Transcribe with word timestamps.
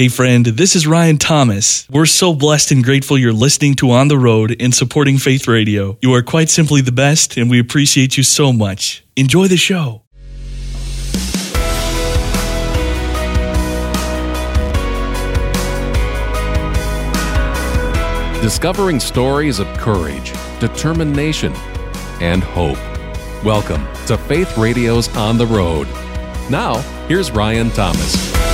Hey, 0.00 0.08
friend, 0.08 0.46
this 0.46 0.74
is 0.76 0.86
Ryan 0.86 1.18
Thomas. 1.18 1.86
We're 1.90 2.06
so 2.06 2.32
blessed 2.32 2.70
and 2.70 2.82
grateful 2.82 3.18
you're 3.18 3.34
listening 3.34 3.74
to 3.74 3.90
On 3.90 4.08
the 4.08 4.16
Road 4.16 4.56
and 4.58 4.74
supporting 4.74 5.18
Faith 5.18 5.46
Radio. 5.46 5.98
You 6.00 6.14
are 6.14 6.22
quite 6.22 6.48
simply 6.48 6.80
the 6.80 6.90
best, 6.90 7.36
and 7.36 7.50
we 7.50 7.60
appreciate 7.60 8.16
you 8.16 8.22
so 8.22 8.50
much. 8.50 9.04
Enjoy 9.14 9.46
the 9.46 9.58
show. 9.58 10.04
Discovering 18.40 19.00
stories 19.00 19.58
of 19.58 19.66
courage, 19.76 20.32
determination, 20.60 21.52
and 22.22 22.42
hope. 22.42 22.78
Welcome 23.44 23.86
to 24.06 24.16
Faith 24.16 24.56
Radio's 24.56 25.14
On 25.14 25.36
the 25.36 25.46
Road. 25.46 25.88
Now, 26.48 26.78
here's 27.06 27.30
Ryan 27.30 27.68
Thomas. 27.72 28.49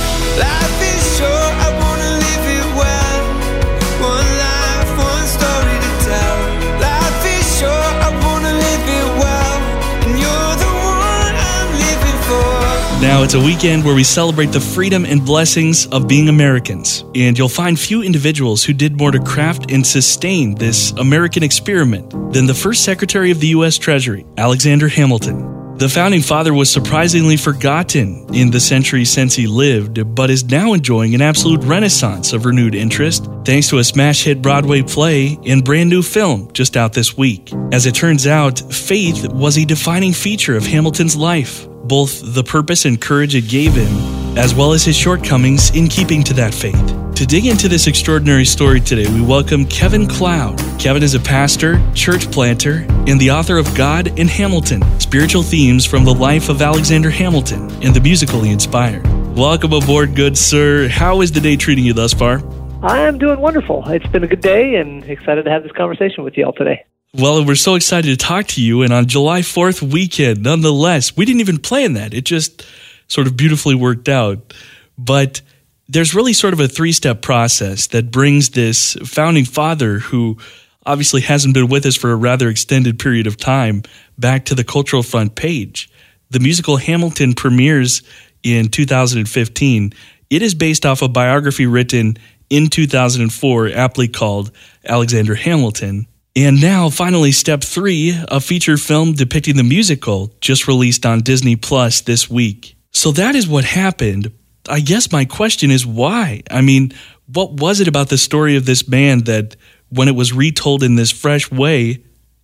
Now, 12.99 13.21
it's 13.21 13.35
a 13.35 13.39
weekend 13.39 13.85
where 13.85 13.93
we 13.93 14.03
celebrate 14.03 14.47
the 14.47 14.59
freedom 14.59 15.05
and 15.05 15.23
blessings 15.23 15.85
of 15.85 16.07
being 16.07 16.29
Americans. 16.29 17.03
And 17.13 17.37
you'll 17.37 17.47
find 17.47 17.79
few 17.79 18.01
individuals 18.01 18.63
who 18.63 18.73
did 18.73 18.97
more 18.97 19.11
to 19.11 19.19
craft 19.19 19.71
and 19.71 19.85
sustain 19.85 20.55
this 20.55 20.91
American 20.93 21.43
experiment 21.43 22.09
than 22.33 22.47
the 22.47 22.55
first 22.55 22.83
Secretary 22.83 23.29
of 23.29 23.39
the 23.39 23.49
U.S. 23.49 23.77
Treasury, 23.77 24.25
Alexander 24.37 24.87
Hamilton. 24.87 25.56
The 25.77 25.87
founding 25.87 26.21
father 26.21 26.55
was 26.55 26.71
surprisingly 26.71 27.37
forgotten 27.37 28.25
in 28.33 28.49
the 28.49 28.59
centuries 28.59 29.11
since 29.11 29.35
he 29.35 29.45
lived, 29.45 30.15
but 30.15 30.31
is 30.31 30.43
now 30.43 30.73
enjoying 30.73 31.13
an 31.13 31.21
absolute 31.21 31.63
renaissance 31.63 32.33
of 32.33 32.45
renewed 32.45 32.73
interest 32.73 33.29
thanks 33.45 33.69
to 33.69 33.77
a 33.77 33.83
smash 33.83 34.23
hit 34.23 34.41
Broadway 34.41 34.81
play 34.81 35.37
and 35.45 35.63
brand 35.63 35.91
new 35.91 36.01
film 36.01 36.49
just 36.51 36.77
out 36.77 36.93
this 36.93 37.15
week. 37.15 37.53
As 37.71 37.85
it 37.85 37.93
turns 37.93 38.25
out, 38.25 38.57
faith 38.73 39.31
was 39.31 39.59
a 39.59 39.65
defining 39.65 40.13
feature 40.13 40.57
of 40.57 40.65
Hamilton's 40.65 41.15
life, 41.15 41.67
both 41.83 42.21
the 42.33 42.43
purpose 42.43 42.85
and 42.85 42.99
courage 42.99 43.35
it 43.35 43.47
gave 43.47 43.73
him, 43.73 44.35
as 44.35 44.55
well 44.55 44.73
as 44.73 44.83
his 44.83 44.97
shortcomings 44.97 45.69
in 45.75 45.89
keeping 45.89 46.23
to 46.23 46.33
that 46.33 46.55
faith. 46.55 47.06
To 47.17 47.25
dig 47.25 47.47
into 47.47 47.67
this 47.67 47.87
extraordinary 47.87 48.45
story 48.45 48.79
today, 48.79 49.11
we 49.11 49.21
welcome 49.21 49.65
Kevin 49.65 50.05
Cloud. 50.05 50.55
Kevin 50.77 51.01
is 51.01 51.15
a 51.15 51.19
pastor, 51.19 51.81
church 51.95 52.29
planter, 52.29 52.85
and 53.07 53.19
the 53.19 53.31
author 53.31 53.57
of 53.57 53.73
God 53.73 54.19
and 54.19 54.29
Hamilton 54.29 54.83
Spiritual 54.99 55.41
Themes 55.41 55.83
from 55.83 56.05
the 56.05 56.13
Life 56.13 56.47
of 56.47 56.61
Alexander 56.61 57.09
Hamilton 57.09 57.71
and 57.83 57.95
the 57.95 57.99
musical 58.01 58.43
he 58.43 58.51
inspired. 58.51 59.03
Welcome 59.35 59.73
aboard, 59.73 60.13
good 60.13 60.37
sir. 60.37 60.87
How 60.89 61.21
is 61.21 61.31
the 61.31 61.39
day 61.39 61.55
treating 61.55 61.85
you 61.85 61.93
thus 61.93 62.13
far? 62.13 62.39
I 62.83 62.99
am 62.99 63.17
doing 63.17 63.39
wonderful. 63.39 63.89
It's 63.89 64.05
been 64.05 64.23
a 64.23 64.27
good 64.27 64.41
day 64.41 64.75
and 64.75 65.03
excited 65.05 65.41
to 65.45 65.49
have 65.49 65.63
this 65.63 65.71
conversation 65.71 66.23
with 66.23 66.37
you 66.37 66.45
all 66.45 66.53
today. 66.53 66.85
Well, 67.15 67.43
we're 67.43 67.55
so 67.55 67.73
excited 67.73 68.09
to 68.09 68.17
talk 68.23 68.45
to 68.49 68.63
you. 68.63 68.83
And 68.83 68.93
on 68.93 69.07
July 69.07 69.41
4th 69.41 69.81
weekend, 69.81 70.43
nonetheless, 70.43 71.17
we 71.17 71.25
didn't 71.25 71.41
even 71.41 71.57
plan 71.57 71.93
that. 71.93 72.13
It 72.13 72.25
just 72.25 72.63
sort 73.07 73.25
of 73.25 73.35
beautifully 73.35 73.73
worked 73.73 74.07
out. 74.07 74.53
But 74.99 75.41
there's 75.89 76.13
really 76.13 76.33
sort 76.33 76.53
of 76.53 76.59
a 76.59 76.67
three 76.67 76.91
step 76.91 77.21
process 77.21 77.87
that 77.87 78.11
brings 78.11 78.49
this 78.49 78.93
founding 79.05 79.45
father 79.45 79.99
who 79.99 80.37
obviously 80.85 81.21
hasn't 81.21 81.53
been 81.53 81.67
with 81.67 81.85
us 81.85 81.95
for 81.95 82.11
a 82.11 82.15
rather 82.15 82.49
extended 82.49 82.99
period 82.99 83.27
of 83.27 83.37
time 83.37 83.83
back 84.17 84.45
to 84.45 84.55
the 84.55 84.63
cultural 84.63 85.03
front 85.03 85.35
page. 85.35 85.89
The 86.29 86.39
musical 86.39 86.77
Hamilton 86.77 87.33
premieres 87.33 88.01
in 88.43 88.69
2015. 88.69 89.93
It 90.29 90.41
is 90.41 90.55
based 90.55 90.85
off 90.85 91.01
a 91.01 91.07
biography 91.07 91.65
written 91.65 92.17
in 92.49 92.67
2004, 92.67 93.69
aptly 93.69 94.07
called 94.07 94.51
Alexander 94.85 95.35
Hamilton. 95.35 96.07
And 96.35 96.61
now, 96.61 96.89
finally, 96.89 97.31
step 97.31 97.63
three 97.63 98.15
a 98.27 98.39
feature 98.39 98.77
film 98.77 99.13
depicting 99.13 99.57
the 99.57 99.63
musical 99.63 100.31
just 100.39 100.67
released 100.67 101.05
on 101.05 101.21
Disney 101.21 101.55
Plus 101.55 102.01
this 102.01 102.29
week. 102.29 102.75
So 102.91 103.11
that 103.13 103.35
is 103.35 103.47
what 103.47 103.63
happened. 103.63 104.31
I 104.69 104.79
guess 104.79 105.11
my 105.11 105.25
question 105.25 105.71
is 105.71 105.85
why? 105.85 106.43
I 106.51 106.61
mean, 106.61 106.93
what 107.33 107.53
was 107.53 107.79
it 107.79 107.87
about 107.87 108.09
the 108.09 108.17
story 108.17 108.55
of 108.55 108.65
this 108.65 108.87
man 108.87 109.23
that, 109.25 109.55
when 109.89 110.07
it 110.07 110.15
was 110.15 110.33
retold 110.33 110.83
in 110.83 110.95
this 110.95 111.11
fresh 111.11 111.49
way, 111.49 112.03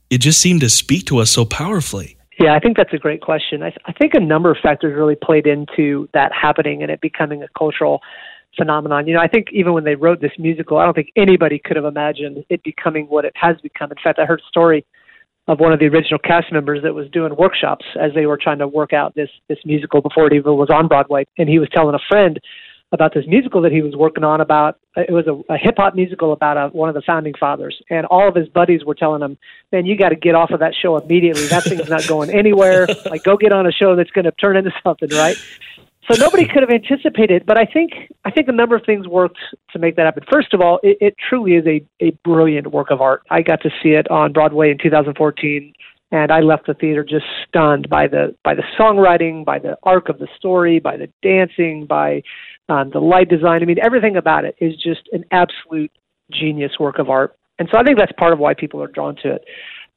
it 0.10 0.20
just 0.20 0.40
seemed 0.40 0.62
to 0.62 0.70
speak 0.70 1.06
to 1.08 1.18
us 1.18 1.30
so 1.32 1.44
powerfully? 1.44 2.18
Yeah, 2.40 2.56
I 2.56 2.60
think 2.60 2.78
that's 2.78 2.94
a 2.94 2.98
great 2.98 3.22
question. 3.22 3.62
I, 3.64 3.74
I 3.86 3.92
think 3.94 4.14
a 4.14 4.20
number 4.20 4.50
of 4.50 4.58
factors 4.62 4.96
really 4.96 5.16
played 5.16 5.46
into 5.46 6.10
that 6.14 6.32
happening 6.34 6.82
and 6.82 6.92
it 6.92 7.02
becoming 7.02 7.44
a 7.44 7.48
cultural 7.58 8.02
phenomenon. 8.58 9.08
You 9.08 9.14
know, 9.14 9.20
I 9.20 9.28
think 9.28 9.48
even 9.52 9.74
when 9.74 9.84
they 9.84 9.96
wrote 9.96 10.22
this 10.22 10.32
musical, 10.38 10.78
I 10.78 10.86
don't 10.86 10.94
think 10.94 11.12
anybody 11.16 11.60
could 11.60 11.76
have 11.76 11.86
imagined 11.86 12.44
it 12.50 12.64
becoming 12.64 13.06
what 13.08 13.26
it 13.26 13.34
has 13.36 13.58
become. 13.62 13.92
In 13.92 13.98
fact, 14.04 14.20
I 14.20 14.26
heard 14.26 14.40
a 14.40 14.48
story 14.48 14.86
of 15.48 15.60
one 15.60 15.74
of 15.74 15.80
the 15.80 15.86
original 15.86 16.20
cast 16.20 16.52
members 16.52 16.82
that 16.84 16.94
was 16.94 17.10
doing 17.10 17.36
workshops 17.36 17.86
as 18.00 18.12
they 18.16 18.26
were 18.26 18.38
trying 18.42 18.60
to 18.60 18.68
work 18.68 18.94
out 18.94 19.14
this 19.16 19.30
this 19.50 19.60
musical 19.66 20.02
before 20.02 20.28
it 20.28 20.34
even 20.34 20.56
was 20.56 20.70
on 20.70 20.88
Broadway, 20.88 21.26
and 21.38 21.50
he 21.50 21.60
was 21.60 21.70
telling 21.74 21.96
a 21.96 22.00
friend 22.10 22.40
about 22.94 23.14
this 23.14 23.26
musical 23.28 23.62
that 23.64 23.72
he 23.72 23.82
was 23.82 23.96
working 23.96 24.24
on 24.24 24.40
about 24.40 24.78
it 24.96 25.12
was 25.12 25.26
a, 25.28 25.54
a 25.54 25.58
hip 25.58 25.76
hop 25.78 25.96
musical 25.96 26.32
about 26.32 26.58
a, 26.58 26.68
one 26.70 26.88
of 26.88 26.96
the 26.96 27.02
founding 27.02 27.34
fathers, 27.40 27.76
and 27.90 28.06
all 28.06 28.28
of 28.28 28.36
his 28.36 28.48
buddies 28.50 28.86
were 28.86 28.96
telling 28.96 29.22
him, 29.22 29.38
"Man, 29.72 29.86
you 29.86 29.98
got 29.98 30.10
to 30.10 30.16
get 30.16 30.36
off 30.36 30.52
of 30.52 30.60
that 30.60 30.74
show 30.80 30.98
immediately. 30.98 31.48
That 31.48 31.64
thing's 31.64 31.90
not 31.90 32.08
going 32.08 32.30
anywhere. 32.30 32.88
Like, 33.06 33.24
go 33.24 33.36
get 33.38 33.52
on 33.52 33.68
a 33.68 33.72
show 33.72 33.96
that's 33.96 34.10
going 34.12 34.26
to 34.26 34.32
turn 34.32 34.56
into 34.56 34.72
something, 34.84 35.10
right?" 35.10 35.36
So 36.10 36.18
nobody 36.20 36.46
could 36.46 36.64
have 36.64 36.70
anticipated, 36.70 37.46
but 37.46 37.58
I 37.58 37.66
think 37.66 37.92
I 38.26 38.32
think 38.32 38.50
a 38.50 38.52
number 38.52 38.76
of 38.76 38.84
things 38.86 39.08
worked 39.08 39.38
to 39.72 39.80
make 39.80 39.96
that 39.96 40.06
happen. 40.06 40.24
First 40.30 40.54
of 40.54 40.60
all, 40.60 40.80
it, 40.84 40.98
it 41.00 41.16
truly 41.30 41.54
is 41.54 41.66
a, 41.66 41.86
a 42.06 42.12
brilliant 42.26 42.68
work 42.68 42.92
of 42.92 43.00
art. 43.00 43.24
I 43.30 43.42
got 43.42 43.62
to 43.62 43.70
see 43.82 43.90
it 43.90 44.10
on 44.12 44.34
Broadway 44.34 44.70
in 44.70 44.78
2014, 44.78 45.74
and 46.12 46.32
I 46.32 46.42
left 46.42 46.68
the 46.68 46.74
theater 46.74 47.06
just 47.06 47.26
stunned 47.48 47.90
by 47.90 48.08
the 48.08 48.36
by 48.44 48.54
the 48.54 48.64
songwriting, 48.78 49.46
by 49.46 49.60
the 49.60 49.78
arc 49.84 50.10
of 50.10 50.20
the 50.20 50.28
story, 50.38 50.80
by 50.80 50.98
the 50.98 51.10
dancing, 51.22 51.86
by 51.86 52.22
um, 52.68 52.90
the 52.92 53.00
light 53.00 53.30
design. 53.30 53.62
I 53.62 53.66
mean, 53.66 53.80
everything 53.82 54.18
about 54.18 54.44
it 54.44 54.56
is 54.60 54.76
just 54.76 55.08
an 55.14 55.24
absolute 55.32 55.92
genius 56.32 56.74
work 56.80 57.00
of 57.00 57.10
art. 57.10 57.38
And 57.60 57.70
so 57.72 57.80
I 57.80 57.84
think 57.84 57.98
that's 57.98 58.12
part 58.18 58.34
of 58.34 58.40
why 58.40 58.54
people 58.54 58.82
are 58.84 58.88
drawn 58.88 59.16
to 59.24 59.36
it. 59.36 59.46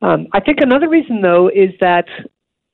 Um, 0.03 0.29
I 0.33 0.41
think 0.41 0.59
another 0.61 0.89
reason, 0.89 1.21
though, 1.21 1.49
is 1.49 1.71
that 1.81 2.07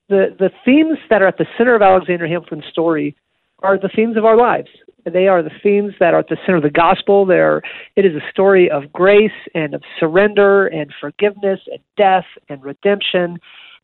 the 0.09 0.37
the 0.39 0.51
themes 0.65 0.99
that 1.09 1.23
are 1.23 1.29
at 1.29 1.39
the 1.39 1.47
center 1.57 1.75
of 1.75 1.81
Alexander 1.81 2.27
Hamilton's 2.27 2.65
story 2.71 3.17
are 3.63 3.79
the 3.79 3.89
themes 3.95 4.17
of 4.17 4.25
our 4.25 4.37
lives. 4.37 4.69
They 5.05 5.27
are 5.27 5.43
the 5.43 5.51
themes 5.63 5.95
that 5.99 6.15
are 6.15 6.21
at 6.21 6.29
the 6.29 6.37
center 6.47 6.57
of 6.57 6.63
the 6.63 6.71
gospel. 6.71 7.27
There, 7.27 7.63
it 7.97 8.05
is 8.05 8.15
a 8.15 8.31
story 8.31 8.71
of 8.71 8.93
grace 8.93 9.31
and 9.55 9.75
of 9.75 9.83
surrender 9.99 10.67
and 10.67 10.93
forgiveness 11.01 11.61
and 11.67 11.81
death 11.97 12.27
and 12.49 12.63
redemption. 12.63 13.39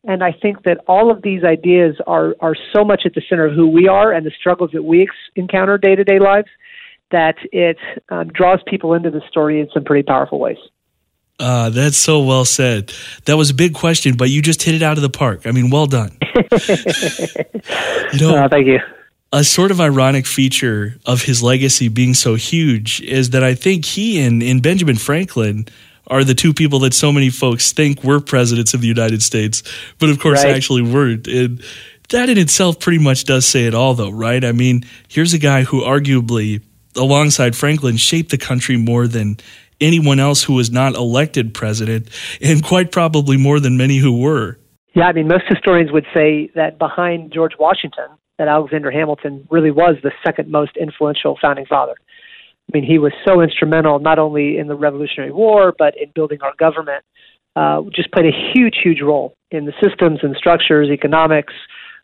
And 0.04 0.22
I 0.22 0.30
think 0.32 0.62
that 0.62 0.78
all 0.86 1.10
of 1.10 1.22
these 1.22 1.42
ideas 1.42 1.96
are 2.06 2.36
are 2.40 2.54
so 2.72 2.84
much 2.84 3.02
at 3.04 3.14
the 3.14 3.22
center 3.28 3.46
of 3.46 3.54
who 3.54 3.66
we 3.66 3.88
are 3.88 4.12
and 4.12 4.24
the 4.24 4.30
struggles 4.38 4.70
that 4.72 4.84
we 4.84 5.02
ex- 5.02 5.12
encounter 5.34 5.76
day 5.76 5.96
to 5.96 6.04
day 6.04 6.20
lives 6.20 6.48
that 7.10 7.36
it 7.52 7.78
um, 8.10 8.28
draws 8.28 8.60
people 8.66 8.94
into 8.94 9.10
the 9.10 9.22
story 9.28 9.60
in 9.60 9.68
some 9.74 9.82
pretty 9.82 10.04
powerful 10.04 10.38
ways. 10.38 10.58
Uh, 11.40 11.70
that's 11.70 11.96
so 11.96 12.22
well 12.22 12.44
said. 12.44 12.92
That 13.24 13.36
was 13.36 13.50
a 13.50 13.54
big 13.54 13.74
question, 13.74 14.16
but 14.16 14.28
you 14.28 14.42
just 14.42 14.62
hit 14.62 14.74
it 14.74 14.82
out 14.82 14.98
of 14.98 15.02
the 15.02 15.10
park. 15.10 15.46
I 15.46 15.52
mean, 15.52 15.70
well 15.70 15.86
done. 15.86 16.16
you 16.34 18.20
know, 18.20 18.36
uh, 18.36 18.48
thank 18.48 18.66
you 18.66 18.78
a 19.32 19.44
sort 19.44 19.70
of 19.70 19.80
ironic 19.80 20.26
feature 20.26 20.96
of 21.04 21.22
his 21.22 21.42
legacy 21.42 21.88
being 21.88 22.14
so 22.14 22.34
huge 22.34 23.00
is 23.02 23.30
that 23.30 23.44
I 23.44 23.54
think 23.54 23.84
he 23.84 24.20
and, 24.20 24.42
and 24.42 24.62
Benjamin 24.62 24.96
Franklin 24.96 25.66
are 26.06 26.24
the 26.24 26.34
two 26.34 26.54
people 26.54 26.78
that 26.80 26.94
so 26.94 27.12
many 27.12 27.28
folks 27.28 27.72
think 27.72 28.02
were 28.02 28.20
presidents 28.20 28.72
of 28.72 28.80
the 28.80 28.88
United 28.88 29.22
States, 29.22 29.62
but 29.98 30.08
of 30.08 30.18
course 30.18 30.42
right. 30.42 30.56
actually 30.56 30.82
weren't. 30.82 31.26
And 31.26 31.62
that 32.08 32.30
in 32.30 32.38
itself 32.38 32.80
pretty 32.80 32.98
much 32.98 33.24
does 33.24 33.46
say 33.46 33.66
it 33.66 33.74
all, 33.74 33.92
though, 33.92 34.10
right? 34.10 34.42
I 34.42 34.52
mean, 34.52 34.84
here's 35.08 35.34
a 35.34 35.38
guy 35.38 35.64
who 35.64 35.82
arguably, 35.82 36.62
alongside 36.96 37.54
Franklin, 37.54 37.98
shaped 37.98 38.30
the 38.30 38.38
country 38.38 38.78
more 38.78 39.06
than 39.06 39.36
anyone 39.80 40.18
else 40.18 40.42
who 40.42 40.54
was 40.54 40.70
not 40.70 40.94
elected 40.94 41.52
president, 41.52 42.08
and 42.40 42.64
quite 42.64 42.90
probably 42.90 43.36
more 43.36 43.60
than 43.60 43.76
many 43.76 43.98
who 43.98 44.18
were. 44.18 44.58
Yeah, 44.94 45.06
I 45.06 45.12
mean, 45.12 45.28
most 45.28 45.44
historians 45.48 45.92
would 45.92 46.06
say 46.14 46.50
that 46.54 46.78
behind 46.78 47.30
George 47.32 47.52
Washington, 47.58 48.08
that 48.38 48.48
Alexander 48.48 48.90
Hamilton 48.90 49.46
really 49.50 49.70
was 49.70 49.96
the 50.02 50.12
second 50.24 50.50
most 50.50 50.76
influential 50.76 51.36
founding 51.40 51.66
father. 51.66 51.94
I 52.68 52.78
mean, 52.78 52.84
he 52.84 52.98
was 52.98 53.12
so 53.26 53.40
instrumental 53.40 53.98
not 53.98 54.18
only 54.18 54.58
in 54.58 54.68
the 54.68 54.74
Revolutionary 54.74 55.32
War, 55.32 55.74
but 55.76 55.94
in 55.96 56.10
building 56.14 56.38
our 56.42 56.54
government. 56.58 57.04
Uh, 57.56 57.82
just 57.92 58.12
played 58.12 58.26
a 58.26 58.52
huge, 58.54 58.76
huge 58.82 59.00
role 59.00 59.34
in 59.50 59.64
the 59.64 59.72
systems 59.82 60.20
and 60.22 60.36
structures, 60.36 60.88
economics 60.90 61.54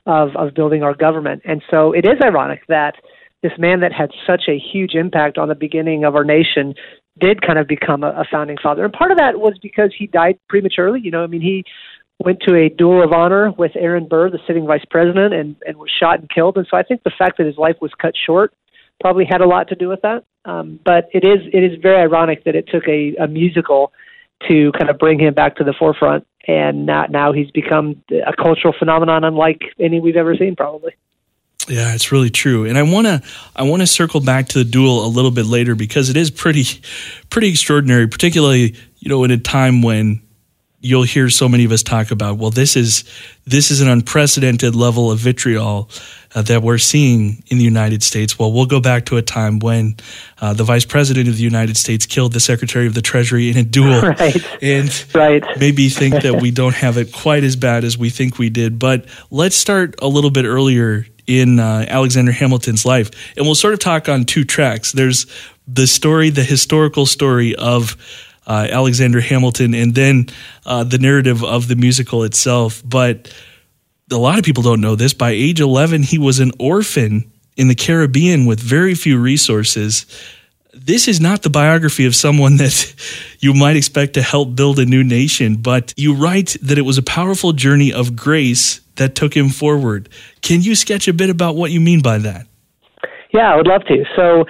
of, 0.06 0.31
of 0.36 0.52
building 0.54 0.82
our 0.82 0.94
government. 0.94 1.42
And 1.44 1.62
so 1.70 1.92
it 1.92 2.04
is 2.04 2.14
ironic 2.25 2.62
that 2.69 2.94
this 3.42 3.52
man 3.58 3.81
that 3.81 3.92
had 3.92 4.10
such 4.26 4.44
a 4.48 4.58
huge 4.58 4.94
impact 4.94 5.38
on 5.38 5.48
the 5.48 5.54
beginning 5.54 6.04
of 6.04 6.16
our 6.16 6.25
nation 6.25 6.75
did 7.20 7.42
kind 7.42 7.58
of 7.58 7.69
become 7.69 8.02
a, 8.02 8.08
a 8.08 8.25
founding 8.31 8.56
father. 8.60 8.84
And 8.84 8.92
part 8.92 9.12
of 9.12 9.19
that 9.19 9.38
was 9.38 9.54
because 9.62 9.92
he 9.96 10.06
died 10.06 10.38
prematurely. 10.48 11.00
You 11.00 11.10
know, 11.10 11.22
I 11.22 11.26
mean, 11.26 11.42
he 11.42 11.64
went 12.19 12.40
to 12.43 12.55
a 12.55 12.69
duel 12.69 13.02
of 13.02 13.12
honor 13.12 13.50
with 13.52 13.72
Aaron 13.75 14.06
Burr, 14.06 14.31
the 14.31 14.38
sitting 14.46 14.66
vice 14.66 14.84
president, 14.90 15.34
and, 15.34 15.56
and 15.66 15.76
was 15.76 15.90
shot 15.90 16.20
and 16.20 16.31
killed. 16.31 16.56
And 16.56 16.66
so 16.70 16.76
I 16.76 16.82
think 16.82 17.02
the 17.02 17.12
fact 17.16 17.38
that 17.38 17.46
his 17.46 17.58
life 17.58 17.76
was 17.81 17.93
cut 18.00 18.14
short 18.26 18.52
probably 19.00 19.25
had 19.25 19.40
a 19.40 19.46
lot 19.46 19.69
to 19.69 19.75
do 19.75 19.88
with 19.88 20.02
that. 20.02 20.25
Um, 20.44 20.78
but 20.84 21.08
it 21.12 21.25
is 21.25 21.40
it 21.52 21.64
is 21.64 21.81
very 21.81 21.96
ironic 21.96 22.44
that 22.44 22.55
it 22.55 22.69
took 22.69 22.87
a, 22.87 23.16
a 23.16 23.26
musical 23.26 23.93
to 24.49 24.72
kind 24.72 24.90
of 24.90 24.99
bring 24.99 25.19
him 25.19 25.32
back 25.32 25.56
to 25.56 25.64
the 25.64 25.72
forefront, 25.72 26.26
and 26.46 26.84
now, 26.84 27.06
now 27.08 27.32
he's 27.32 27.50
become 27.50 28.02
a 28.11 28.34
cultural 28.37 28.75
phenomenon 28.78 29.25
unlike 29.25 29.62
any 29.81 30.00
we've 30.00 30.17
ever 30.17 30.37
seen, 30.37 30.55
probably. 30.55 30.93
Yeah, 31.67 31.94
it's 31.94 32.12
really 32.12 32.28
true. 32.28 32.67
And 32.67 32.76
I 32.76 32.82
want 32.82 33.06
to 33.06 33.22
I 33.56 33.62
want 33.62 33.81
to 33.81 33.87
circle 33.87 34.20
back 34.20 34.49
to 34.49 34.58
the 34.58 34.64
duel 34.64 35.06
a 35.06 35.08
little 35.08 35.31
bit 35.31 35.46
later 35.46 35.75
because 35.75 36.10
it 36.10 36.17
is 36.17 36.31
pretty 36.31 36.64
pretty 37.31 37.49
extraordinary, 37.49 38.06
particularly, 38.06 38.76
you 38.99 39.08
know, 39.08 39.25
in 39.25 39.31
a 39.31 39.38
time 39.38 39.81
when 39.81 40.20
you'll 40.84 41.02
hear 41.02 41.31
so 41.31 41.48
many 41.48 41.64
of 41.64 41.72
us 41.72 41.82
talk 41.82 42.10
about, 42.10 42.36
well, 42.36 42.50
this 42.50 42.76
is 42.76 43.04
this 43.46 43.70
is 43.70 43.81
an 43.81 43.88
unprecedented 43.88 44.75
level 44.75 45.10
of 45.10 45.19
vitriol 45.19 45.88
uh, 46.34 46.42
that 46.42 46.62
we're 46.62 46.78
seeing 46.78 47.42
in 47.48 47.58
the 47.58 47.64
United 47.64 48.02
States. 48.02 48.38
Well, 48.38 48.52
we'll 48.52 48.66
go 48.66 48.81
back 48.81 49.06
to 49.06 49.16
a 49.16 49.22
time 49.22 49.58
when 49.58 49.96
uh, 50.40 50.52
the 50.52 50.64
Vice 50.64 50.84
President 50.84 51.28
of 51.28 51.36
the 51.36 51.42
United 51.42 51.76
States 51.76 52.06
killed 52.06 52.32
the 52.32 52.40
Secretary 52.40 52.86
of 52.86 52.94
the 52.94 53.02
Treasury 53.02 53.50
in 53.50 53.56
a 53.56 53.64
duel, 53.64 54.00
right. 54.20 54.62
and 54.62 55.06
right. 55.14 55.42
maybe 55.58 55.88
think 55.88 56.22
that 56.22 56.40
we 56.40 56.50
don't 56.52 56.75
have 56.75 56.98
it 56.98 57.12
quite 57.12 57.44
as 57.44 57.56
bad 57.56 57.84
as 57.84 57.96
we 57.96 58.10
think 58.10 58.38
we 58.38 58.50
did. 58.50 58.78
But 58.78 59.06
let's 59.31 59.56
start 59.56 59.94
a 60.02 60.08
little 60.08 60.31
bit 60.31 60.44
earlier 60.44 61.06
in 61.26 61.58
uh, 61.58 61.86
Alexander 61.88 62.32
Hamilton's 62.32 62.84
life, 62.84 63.10
and 63.36 63.46
we'll 63.46 63.54
sort 63.54 63.72
of 63.72 63.81
talk 63.81 64.08
on 64.08 64.25
two 64.25 64.44
tracks. 64.44 64.92
There's 64.92 65.26
the 65.66 65.86
story, 65.86 66.28
the 66.28 66.44
historical 66.44 67.06
story 67.06 67.54
of 67.56 67.96
uh, 68.46 68.69
Alexander 68.70 69.20
Hamilton, 69.20 69.75
and 69.75 69.94
then 69.94 70.26
uh, 70.67 70.85
the 70.85 70.99
narrative 70.99 71.43
of 71.43 71.69
the 71.69 71.76
musical 71.76 72.23
itself. 72.25 72.82
But 72.85 73.32
a 74.11 74.17
lot 74.17 74.38
of 74.38 74.44
people 74.44 74.62
don't 74.62 74.81
know 74.81 74.96
this. 74.96 75.14
By 75.14 75.31
age 75.31 75.61
11, 75.61 76.02
he 76.02 76.19
was 76.19 76.41
an 76.41 76.52
orphan 76.58 77.31
in 77.56 77.69
the 77.69 77.75
Caribbean 77.75 78.46
with 78.46 78.61
very 78.61 78.94
few 78.94 79.19
resources. 79.19 80.06
This 80.73 81.06
is 81.06 81.20
not 81.20 81.43
the 81.43 81.50
biography 81.50 82.05
of 82.05 82.14
someone 82.14 82.56
that 82.58 82.94
you 83.41 83.55
might 83.55 83.76
expect 83.76 84.14
to 84.14 84.23
help 84.23 84.55
build 84.55 84.79
a 84.79 84.87
new 84.87 85.05
nation, 85.05 85.56
but 85.56 85.94
you 85.96 86.14
write 86.14 86.56
that 86.62 86.79
it 86.79 86.82
was 86.82 86.99
a 86.99 87.02
powerful 87.02 87.52
journey 87.52 87.93
of 87.93 88.17
grace 88.17 88.81
that 88.96 89.14
took 89.14 89.37
him 89.37 89.49
forward. 89.49 90.08
Can 90.41 90.62
you 90.62 90.75
sketch 90.75 91.08
a 91.08 91.12
bit 91.12 91.31
about 91.31 91.56
what 91.56 91.70
you 91.70 91.81
mean 91.81 92.00
by 92.00 92.19
that? 92.19 92.46
Yeah, 93.32 93.52
I 93.52 93.56
would 93.56 93.67
love 93.67 93.82
to. 93.87 94.05
So, 94.14 94.44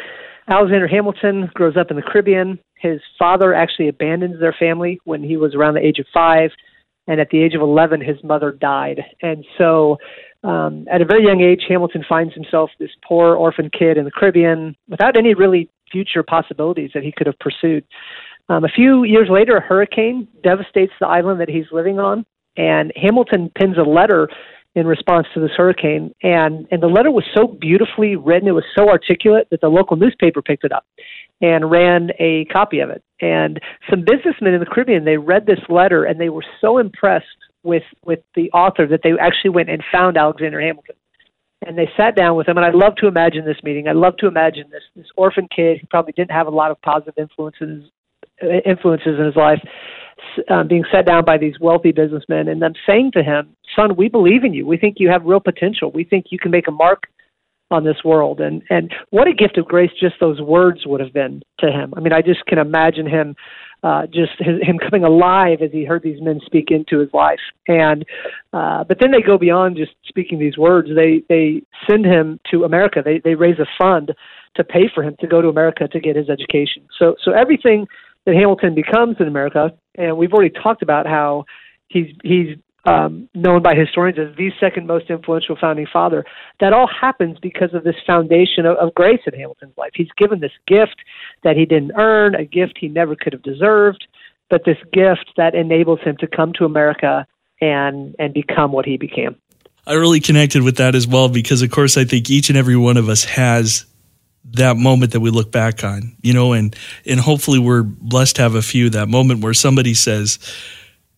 Alexander 0.46 0.86
Hamilton 0.86 1.50
grows 1.54 1.76
up 1.76 1.90
in 1.90 1.96
the 1.96 2.02
Caribbean. 2.02 2.58
His 2.84 3.00
father 3.18 3.54
actually 3.54 3.88
abandons 3.88 4.38
their 4.38 4.54
family 4.58 5.00
when 5.04 5.22
he 5.22 5.38
was 5.38 5.54
around 5.54 5.74
the 5.74 5.86
age 5.86 5.98
of 5.98 6.06
five, 6.12 6.50
and 7.06 7.18
at 7.18 7.30
the 7.30 7.42
age 7.42 7.54
of 7.54 7.62
11, 7.62 8.02
his 8.02 8.22
mother 8.22 8.52
died. 8.52 9.00
And 9.22 9.44
so, 9.56 9.96
um, 10.42 10.86
at 10.92 11.00
a 11.00 11.06
very 11.06 11.24
young 11.24 11.40
age, 11.40 11.62
Hamilton 11.66 12.04
finds 12.06 12.34
himself 12.34 12.70
this 12.78 12.90
poor 13.02 13.36
orphan 13.36 13.70
kid 13.70 13.96
in 13.96 14.04
the 14.04 14.10
Caribbean 14.10 14.76
without 14.86 15.16
any 15.16 15.32
really 15.32 15.70
future 15.90 16.22
possibilities 16.22 16.90
that 16.92 17.02
he 17.02 17.10
could 17.10 17.26
have 17.26 17.38
pursued. 17.38 17.84
Um, 18.50 18.64
a 18.64 18.68
few 18.68 19.04
years 19.04 19.28
later, 19.30 19.56
a 19.56 19.60
hurricane 19.62 20.28
devastates 20.42 20.92
the 21.00 21.06
island 21.06 21.40
that 21.40 21.48
he's 21.48 21.72
living 21.72 21.98
on, 21.98 22.26
and 22.58 22.92
Hamilton 22.96 23.50
pins 23.58 23.78
a 23.78 23.88
letter 23.88 24.28
in 24.74 24.86
response 24.86 25.26
to 25.34 25.40
this 25.40 25.52
hurricane. 25.56 26.12
And, 26.22 26.66
and 26.70 26.82
the 26.82 26.88
letter 26.88 27.10
was 27.10 27.24
so 27.34 27.46
beautifully 27.46 28.16
written, 28.16 28.48
it 28.48 28.52
was 28.52 28.64
so 28.74 28.88
articulate 28.88 29.48
that 29.50 29.60
the 29.60 29.68
local 29.68 29.96
newspaper 29.96 30.42
picked 30.42 30.64
it 30.64 30.72
up 30.72 30.84
and 31.40 31.70
ran 31.70 32.10
a 32.18 32.44
copy 32.46 32.80
of 32.80 32.90
it. 32.90 33.02
And 33.20 33.60
some 33.88 34.04
businessmen 34.04 34.54
in 34.54 34.60
the 34.60 34.66
Caribbean, 34.66 35.04
they 35.04 35.16
read 35.16 35.46
this 35.46 35.60
letter 35.68 36.04
and 36.04 36.20
they 36.20 36.28
were 36.28 36.44
so 36.60 36.78
impressed 36.78 37.26
with, 37.62 37.84
with 38.04 38.20
the 38.34 38.50
author 38.50 38.86
that 38.86 39.00
they 39.02 39.12
actually 39.20 39.50
went 39.50 39.70
and 39.70 39.82
found 39.92 40.16
Alexander 40.16 40.60
Hamilton. 40.60 40.96
And 41.66 41.78
they 41.78 41.88
sat 41.96 42.14
down 42.14 42.36
with 42.36 42.46
him, 42.46 42.58
and 42.58 42.66
I 42.66 42.70
love 42.70 42.94
to 42.96 43.06
imagine 43.06 43.46
this 43.46 43.56
meeting. 43.62 43.88
I 43.88 43.92
love 43.92 44.18
to 44.18 44.26
imagine 44.26 44.64
this 44.70 44.82
this 44.94 45.06
orphan 45.16 45.48
kid 45.54 45.78
who 45.80 45.86
probably 45.86 46.12
didn't 46.12 46.32
have 46.32 46.46
a 46.46 46.50
lot 46.50 46.70
of 46.70 46.82
positive 46.82 47.14
influences 47.16 47.90
uh, 48.42 48.60
influences 48.66 49.18
in 49.18 49.24
his 49.24 49.36
life 49.36 49.60
um, 50.48 50.68
being 50.68 50.84
set 50.92 51.06
down 51.06 51.24
by 51.24 51.38
these 51.38 51.58
wealthy 51.60 51.92
businessmen 51.92 52.48
and 52.48 52.60
them 52.60 52.74
saying 52.86 53.12
to 53.12 53.22
him, 53.22 53.54
"Son, 53.76 53.96
we 53.96 54.08
believe 54.08 54.44
in 54.44 54.54
you. 54.54 54.66
We 54.66 54.76
think 54.76 54.96
you 54.98 55.08
have 55.10 55.24
real 55.24 55.40
potential. 55.40 55.90
We 55.90 56.04
think 56.04 56.26
you 56.30 56.38
can 56.38 56.50
make 56.50 56.68
a 56.68 56.72
mark 56.72 57.04
on 57.70 57.84
this 57.84 58.04
world." 58.04 58.40
And 58.40 58.62
and 58.70 58.92
what 59.10 59.28
a 59.28 59.32
gift 59.32 59.58
of 59.58 59.66
grace 59.66 59.90
just 59.98 60.16
those 60.20 60.40
words 60.40 60.86
would 60.86 61.00
have 61.00 61.12
been 61.12 61.42
to 61.60 61.70
him. 61.70 61.94
I 61.96 62.00
mean, 62.00 62.12
I 62.12 62.22
just 62.22 62.44
can 62.46 62.58
imagine 62.58 63.06
him. 63.06 63.36
Uh, 63.82 64.06
just 64.06 64.32
his, 64.38 64.62
him 64.62 64.78
coming 64.78 65.04
alive 65.04 65.60
as 65.60 65.70
he 65.70 65.84
heard 65.84 66.02
these 66.02 66.22
men 66.22 66.40
speak 66.46 66.70
into 66.70 66.98
his 66.98 67.12
life, 67.12 67.40
and 67.68 68.06
uh, 68.54 68.82
but 68.82 68.98
then 68.98 69.10
they 69.10 69.20
go 69.20 69.36
beyond 69.36 69.76
just 69.76 69.92
speaking 70.06 70.38
these 70.38 70.56
words. 70.56 70.88
They 70.94 71.22
they 71.28 71.62
send 71.88 72.06
him 72.06 72.40
to 72.50 72.64
America. 72.64 73.02
They 73.04 73.18
they 73.18 73.34
raise 73.34 73.58
a 73.58 73.66
fund 73.76 74.14
to 74.56 74.64
pay 74.64 74.88
for 74.94 75.02
him 75.02 75.16
to 75.20 75.26
go 75.26 75.42
to 75.42 75.48
America 75.48 75.88
to 75.88 76.00
get 76.00 76.16
his 76.16 76.30
education. 76.30 76.86
So 76.98 77.16
so 77.22 77.32
everything 77.32 77.86
that 78.26 78.34
Hamilton 78.34 78.74
becomes 78.74 79.16
in 79.20 79.28
America, 79.28 79.72
and 79.96 80.16
we've 80.16 80.32
already 80.32 80.54
talked 80.62 80.82
about 80.82 81.06
how 81.06 81.44
he's 81.88 82.14
he's 82.22 82.56
um, 82.86 83.28
known 83.34 83.62
by 83.62 83.74
historians 83.74 84.18
as 84.18 84.36
the 84.36 84.50
second 84.60 84.86
most 84.86 85.08
influential 85.08 85.56
founding 85.60 85.86
father. 85.90 86.24
That 86.60 86.72
all 86.72 86.88
happens 86.88 87.38
because 87.40 87.72
of 87.72 87.84
this 87.84 87.96
foundation 88.06 88.66
of, 88.66 88.76
of 88.76 88.94
grace 88.94 89.20
in 89.26 89.32
Hamilton's 89.32 89.76
life. 89.76 89.92
He's 89.94 90.12
given 90.18 90.40
this 90.40 90.52
gift 90.66 90.96
that 91.42 91.56
he 91.56 91.64
didn't 91.64 91.92
earn, 91.96 92.34
a 92.34 92.44
gift 92.44 92.78
he 92.78 92.88
never 92.88 93.16
could 93.16 93.32
have 93.32 93.42
deserved, 93.42 94.06
but 94.50 94.64
this 94.64 94.78
gift 94.92 95.32
that 95.36 95.54
enables 95.54 96.00
him 96.00 96.16
to 96.18 96.26
come 96.26 96.52
to 96.58 96.64
America 96.64 97.26
and 97.60 98.14
and 98.18 98.34
become 98.34 98.72
what 98.72 98.84
he 98.84 98.96
became. 98.96 99.36
I 99.86 99.94
really 99.94 100.20
connected 100.20 100.62
with 100.62 100.78
that 100.78 100.94
as 100.94 101.06
well 101.06 101.28
because, 101.28 101.62
of 101.62 101.70
course, 101.70 101.96
I 101.96 102.04
think 102.04 102.30
each 102.30 102.48
and 102.48 102.56
every 102.56 102.76
one 102.76 102.96
of 102.96 103.08
us 103.08 103.24
has 103.24 103.84
that 104.54 104.76
moment 104.76 105.12
that 105.12 105.20
we 105.20 105.30
look 105.30 105.50
back 105.50 105.84
on, 105.84 106.16
you 106.22 106.32
know, 106.32 106.52
and 106.52 106.74
and 107.06 107.20
hopefully 107.20 107.58
we're 107.58 107.82
blessed 107.82 108.36
to 108.36 108.42
have 108.42 108.54
a 108.54 108.62
few 108.62 108.90
that 108.90 109.08
moment 109.08 109.42
where 109.42 109.54
somebody 109.54 109.94
says, 109.94 110.38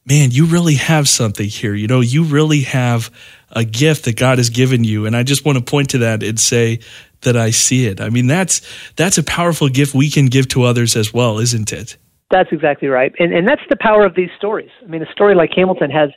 "Man, 0.04 0.30
you 0.30 0.46
really 0.46 0.74
have 0.74 1.08
something 1.08 1.48
here. 1.48 1.74
You 1.74 1.86
know, 1.86 2.00
you 2.00 2.24
really 2.24 2.62
have 2.62 3.10
a 3.50 3.64
gift 3.64 4.04
that 4.04 4.16
God 4.16 4.38
has 4.38 4.50
given 4.50 4.84
you." 4.84 5.06
And 5.06 5.16
I 5.16 5.22
just 5.22 5.44
want 5.44 5.58
to 5.58 5.64
point 5.64 5.90
to 5.90 5.98
that 5.98 6.22
and 6.22 6.38
say 6.38 6.80
that 7.22 7.36
I 7.36 7.50
see 7.50 7.86
it. 7.86 8.00
I 8.00 8.10
mean, 8.10 8.26
that's 8.26 8.60
that's 8.96 9.18
a 9.18 9.22
powerful 9.22 9.68
gift 9.68 9.94
we 9.94 10.10
can 10.10 10.26
give 10.26 10.48
to 10.48 10.64
others 10.64 10.96
as 10.96 11.12
well, 11.12 11.38
isn't 11.38 11.72
it? 11.72 11.96
That's 12.30 12.50
exactly 12.52 12.88
right. 12.88 13.12
And 13.18 13.32
and 13.32 13.46
that's 13.46 13.62
the 13.68 13.76
power 13.76 14.04
of 14.04 14.14
these 14.14 14.30
stories. 14.36 14.70
I 14.82 14.86
mean, 14.86 15.02
a 15.02 15.12
story 15.12 15.34
like 15.34 15.50
Hamilton 15.54 15.90
has 15.90 16.10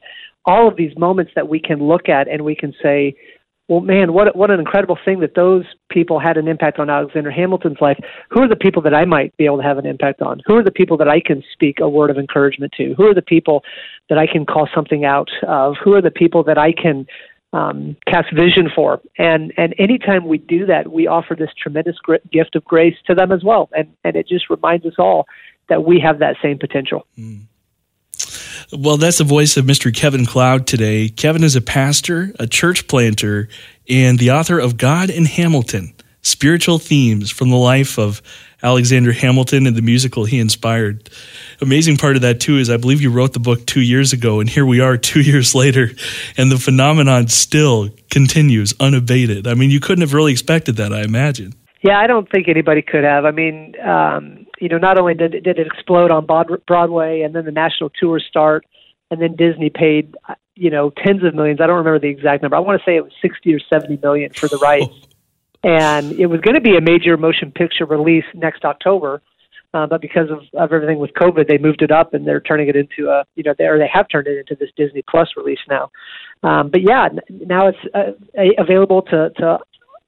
all 0.46 0.68
of 0.68 0.76
these 0.76 0.98
moments 0.98 1.32
that 1.36 1.48
we 1.48 1.60
can 1.60 1.80
look 1.80 2.10
at 2.10 2.28
and 2.28 2.44
we 2.44 2.56
can 2.56 2.74
say, 2.82 3.16
well, 3.70 3.82
man, 3.82 4.14
what 4.14 4.36
what 4.36 4.50
an 4.50 4.60
incredible 4.60 4.98
thing 5.06 5.20
that 5.20 5.36
those 5.36 5.64
people 5.90 6.20
had 6.20 6.38
an 6.38 6.48
impact 6.48 6.80
on 6.80 6.90
Alexander 6.90 7.30
Hamilton's 7.30 7.78
life. 7.80 8.00
Who 8.32 8.42
are 8.42 8.48
the 8.48 8.56
people 8.56 8.82
that 8.82 8.96
I 8.96 9.06
might 9.06 9.38
be 9.38 9.46
able 9.46 9.58
to 9.58 9.64
have 9.64 9.78
an 9.78 9.86
impact 9.86 10.24
on? 10.24 10.42
Who 10.48 10.56
are 10.56 10.64
the 10.64 10.72
people 10.72 10.98
that 10.98 11.08
I 11.08 11.22
can 11.22 11.44
speak 11.54 11.80
a 11.80 11.88
word 11.88 12.10
of 12.10 12.18
encouragement 12.18 12.74
to? 12.78 12.96
Who 12.96 13.06
are 13.06 13.14
the 13.14 13.22
people 13.22 13.64
that 14.10 14.18
I 14.18 14.26
can 14.26 14.44
call 14.44 14.68
something 14.74 15.06
out 15.06 15.30
of? 15.48 15.76
Who 15.84 15.94
are 15.94 16.02
the 16.02 16.10
people 16.10 16.44
that 16.46 16.58
I 16.58 16.72
can 16.72 17.06
um, 17.54 17.96
cast 18.08 18.34
vision 18.34 18.72
for? 18.76 19.02
And 19.20 19.54
and 19.56 19.76
anytime 19.78 20.28
we 20.28 20.40
do 20.40 20.66
that, 20.66 20.92
we 20.92 21.06
offer 21.06 21.36
this 21.36 21.52
tremendous 21.62 21.98
gift 22.32 22.56
of 22.56 22.66
grace 22.66 22.96
to 23.06 23.14
them 23.14 23.32
as 23.32 23.44
well. 23.44 23.70
And 23.78 23.94
and 24.04 24.16
it 24.16 24.28
just 24.28 24.50
reminds 24.50 24.88
us 24.88 24.96
all 24.98 25.28
that 25.70 25.84
we 25.84 26.00
have 26.00 26.18
that 26.20 26.38
same 26.42 26.58
potential. 26.58 27.06
Mm. 27.20 27.44
Well, 28.72 28.98
that's 28.98 29.18
the 29.18 29.24
voice 29.24 29.58
of 29.58 29.66
Mr. 29.66 29.94
Kevin 29.94 30.28
Cloud 30.28 30.68
today. 30.68 31.10
Kevin 31.10 31.44
is 31.44 31.56
a 31.56 31.62
pastor, 31.62 32.32
a 32.38 32.46
church 32.46 32.88
planter, 32.88 33.50
and 33.90 34.20
the 34.20 34.30
author 34.30 34.60
of 34.60 34.78
God 34.78 35.10
and 35.10 35.28
Hamilton 35.28 35.96
Spiritual 36.22 36.78
Themes 36.78 37.32
from 37.32 37.50
the 37.50 37.58
Life 37.58 37.98
of 37.98 38.22
Alexander 38.62 39.12
Hamilton 39.12 39.66
and 39.66 39.76
the 39.76 39.82
musical 39.82 40.26
he 40.26 40.40
inspired. 40.40 41.10
Amazing 41.62 41.98
part 41.98 42.16
of 42.16 42.22
that, 42.22 42.42
too, 42.42 42.58
is 42.58 42.70
I 42.70 42.78
believe 42.78 43.02
you 43.02 43.10
wrote 43.10 43.34
the 43.34 43.40
book 43.40 43.66
two 43.66 43.82
years 43.82 44.14
ago, 44.14 44.40
and 44.40 44.48
here 44.48 44.68
we 44.68 44.82
are 44.82 44.98
two 44.98 45.22
years 45.22 45.56
later, 45.56 45.90
and 46.38 46.52
the 46.52 46.60
phenomenon 46.60 47.28
still 47.28 47.90
continues 48.12 48.76
unabated. 48.80 49.48
I 49.48 49.56
mean, 49.56 49.72
you 49.72 49.80
couldn't 49.80 50.02
have 50.02 50.14
really 50.14 50.32
expected 50.32 50.76
that, 50.76 50.94
I 50.94 51.02
imagine. 51.02 51.56
Yeah, 51.82 51.98
I 51.98 52.06
don't 52.06 52.30
think 52.30 52.48
anybody 52.48 52.84
could 52.84 53.04
have. 53.04 53.26
I 53.26 53.32
mean, 53.32 53.74
um, 53.80 54.39
you 54.60 54.70
know, 54.70 54.78
not 54.78 54.98
only 55.00 55.14
did, 55.14 55.32
did 55.32 55.60
it 55.60 55.68
explode 55.68 56.12
on 56.12 56.26
Broadway 56.26 57.22
and 57.22 57.34
then 57.36 57.46
the 57.46 57.52
national 57.52 57.90
tour 58.00 58.20
start, 58.20 58.66
and 59.12 59.22
then 59.22 59.36
Disney 59.36 59.70
paid, 59.70 60.16
you 60.56 60.70
know, 60.70 60.92
tens 60.92 61.24
of 61.24 61.34
millions. 61.34 61.60
I 61.62 61.68
don't 61.68 61.78
remember 61.78 62.00
the 62.00 62.10
exact 62.10 62.42
number. 62.42 62.56
I 62.56 62.60
want 62.60 62.80
to 62.80 62.86
say 62.86 62.96
it 62.96 63.04
was 63.04 63.14
60 63.22 63.54
or 63.54 63.60
70 63.72 64.00
million 64.02 64.32
for 64.34 64.48
the 64.48 64.58
rights. 64.62 64.94
and 65.64 66.14
it 66.14 66.28
was 66.28 66.42
going 66.42 66.56
to 66.56 66.62
be 66.62 66.78
a 66.78 66.82
major 66.82 67.18
motion 67.18 67.52
picture 67.52 67.86
release 67.86 68.26
next 68.34 68.66
October. 68.66 69.22
Uh, 69.72 69.86
but 69.86 70.02
because 70.02 70.32
of, 70.32 70.40
of 70.60 70.74
everything 70.74 70.98
with 70.98 71.12
COVID, 71.14 71.48
they 71.48 71.60
moved 71.60 71.84
it 71.84 71.92
up 71.92 72.16
and 72.16 72.26
they're 72.26 72.42
turning 72.42 72.70
it 72.70 72.76
into 72.76 73.10
a, 73.10 73.24
you 73.36 73.44
know, 73.44 73.54
they, 73.58 73.66
or 73.66 73.78
they 73.78 73.90
have 73.92 74.08
turned 74.10 74.26
it 74.26 74.40
into 74.40 74.56
this 74.56 74.70
Disney 74.76 75.04
Plus 75.08 75.30
release 75.38 75.60
now. 75.70 75.92
Um, 76.42 76.70
but 76.72 76.82
yeah, 76.82 77.10
now 77.30 77.68
it's 77.68 77.78
uh, 77.94 78.14
available 78.58 79.04
to, 79.04 79.30
to 79.38 79.60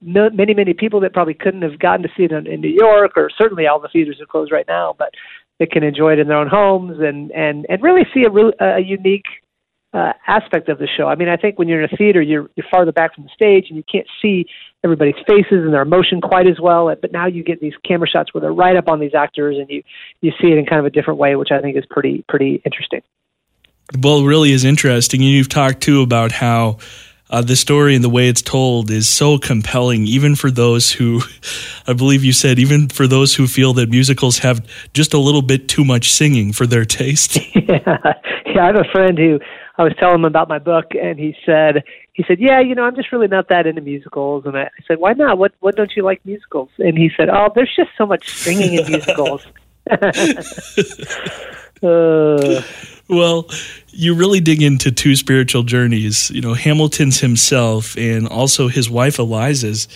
many 0.02 0.54
many 0.54 0.74
people 0.74 1.00
that 1.00 1.12
probably 1.12 1.34
couldn't 1.34 1.62
have 1.62 1.78
gotten 1.78 2.02
to 2.02 2.08
see 2.16 2.24
it 2.24 2.32
in, 2.32 2.46
in 2.46 2.60
New 2.60 2.68
York, 2.68 3.12
or 3.16 3.30
certainly 3.36 3.66
all 3.66 3.80
the 3.80 3.88
theaters 3.88 4.20
are 4.20 4.26
closed 4.26 4.52
right 4.52 4.66
now, 4.68 4.94
but 4.98 5.10
they 5.58 5.66
can 5.66 5.82
enjoy 5.82 6.12
it 6.12 6.18
in 6.18 6.28
their 6.28 6.36
own 6.36 6.48
homes 6.48 6.98
and 7.00 7.30
and 7.32 7.66
and 7.68 7.82
really 7.82 8.02
see 8.12 8.24
a 8.24 8.30
real 8.30 8.52
a 8.60 8.80
unique 8.80 9.26
uh, 9.94 10.12
aspect 10.26 10.68
of 10.68 10.78
the 10.78 10.88
show. 10.96 11.06
I 11.06 11.14
mean, 11.14 11.28
I 11.28 11.36
think 11.36 11.58
when 11.58 11.68
you're 11.68 11.82
in 11.82 11.90
a 11.92 11.96
theater, 11.96 12.22
you're 12.22 12.48
you're 12.56 12.66
farther 12.70 12.92
back 12.92 13.14
from 13.14 13.24
the 13.24 13.30
stage 13.34 13.66
and 13.68 13.76
you 13.76 13.84
can't 13.90 14.06
see 14.20 14.46
everybody's 14.82 15.14
faces 15.26 15.64
and 15.64 15.72
their 15.72 15.82
emotion 15.82 16.20
quite 16.20 16.46
as 16.46 16.58
well. 16.60 16.94
But 17.00 17.12
now 17.12 17.26
you 17.26 17.44
get 17.44 17.60
these 17.60 17.74
camera 17.86 18.08
shots 18.08 18.32
where 18.32 18.40
they're 18.40 18.52
right 18.52 18.76
up 18.76 18.88
on 18.88 19.00
these 19.00 19.14
actors 19.14 19.56
and 19.58 19.68
you 19.68 19.82
you 20.20 20.32
see 20.40 20.48
it 20.48 20.58
in 20.58 20.66
kind 20.66 20.80
of 20.80 20.86
a 20.86 20.90
different 20.90 21.18
way, 21.18 21.36
which 21.36 21.50
I 21.52 21.60
think 21.60 21.76
is 21.76 21.84
pretty 21.90 22.24
pretty 22.28 22.62
interesting. 22.64 23.02
Well, 23.98 24.24
really 24.24 24.52
is 24.52 24.64
interesting. 24.64 25.20
And 25.20 25.30
you've 25.30 25.48
talked 25.48 25.82
too 25.82 26.02
about 26.02 26.32
how 26.32 26.78
uh, 27.32 27.40
the 27.40 27.56
story 27.56 27.94
and 27.94 28.04
the 28.04 28.10
way 28.10 28.28
it's 28.28 28.42
told 28.42 28.90
is 28.90 29.08
so 29.08 29.38
compelling, 29.38 30.06
even 30.06 30.36
for 30.36 30.50
those 30.50 30.92
who, 30.92 31.22
I 31.86 31.94
believe 31.94 32.22
you 32.22 32.34
said, 32.34 32.58
even 32.58 32.90
for 32.90 33.06
those 33.06 33.34
who 33.34 33.46
feel 33.46 33.72
that 33.74 33.88
musicals 33.88 34.38
have 34.38 34.64
just 34.92 35.14
a 35.14 35.18
little 35.18 35.40
bit 35.40 35.66
too 35.66 35.84
much 35.84 36.12
singing 36.12 36.52
for 36.52 36.66
their 36.66 36.84
taste. 36.84 37.36
yeah, 37.54 37.78
yeah. 38.46 38.62
I 38.62 38.66
have 38.66 38.76
a 38.76 38.84
friend 38.92 39.16
who 39.16 39.40
I 39.78 39.84
was 39.84 39.94
telling 39.98 40.16
him 40.16 40.26
about 40.26 40.50
my 40.50 40.58
book, 40.58 40.92
and 41.00 41.18
he 41.18 41.34
said, 41.46 41.82
he 42.12 42.22
said, 42.28 42.38
yeah, 42.38 42.60
you 42.60 42.74
know, 42.74 42.84
I'm 42.84 42.94
just 42.94 43.10
really 43.10 43.28
not 43.28 43.48
that 43.48 43.66
into 43.66 43.80
musicals. 43.80 44.44
And 44.44 44.54
I, 44.54 44.64
I 44.64 44.82
said, 44.86 44.98
why 44.98 45.14
not? 45.14 45.38
What 45.38 45.54
what 45.60 45.74
don't 45.74 45.90
you 45.96 46.02
like 46.02 46.20
musicals? 46.26 46.68
And 46.78 46.98
he 46.98 47.10
said, 47.16 47.30
oh, 47.30 47.50
there's 47.54 47.74
just 47.74 47.88
so 47.96 48.04
much 48.04 48.28
singing 48.28 48.74
in 48.74 48.86
musicals. 48.86 49.46
uh, 51.82 52.62
well, 53.12 53.46
you 53.88 54.14
really 54.14 54.40
dig 54.40 54.62
into 54.62 54.90
two 54.90 55.14
spiritual 55.16 55.62
journeys, 55.62 56.30
you 56.30 56.40
know, 56.40 56.54
Hamilton's 56.54 57.20
himself 57.20 57.96
and 57.96 58.26
also 58.26 58.68
his 58.68 58.88
wife 58.88 59.18
Eliza's. 59.18 59.86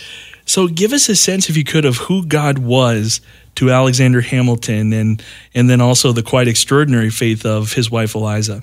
So 0.45 0.69
give 0.69 0.93
us 0.93 1.09
a 1.09 1.17
sense, 1.17 1.49
if 1.49 1.57
you 1.57 1.65
could, 1.65 1.85
of 1.85 1.97
who 1.97 2.25
God 2.25 2.59
was 2.59 3.21
to 3.57 3.71
Alexander 3.71 4.21
Hamilton 4.21 4.93
and, 4.93 5.23
and 5.55 5.69
then 5.69 5.81
also 5.81 6.13
the 6.13 6.23
quite 6.23 6.47
extraordinary 6.47 7.11
faith 7.11 7.45
of 7.45 7.73
his 7.73 7.91
wife 7.91 8.15
Eliza. 8.15 8.63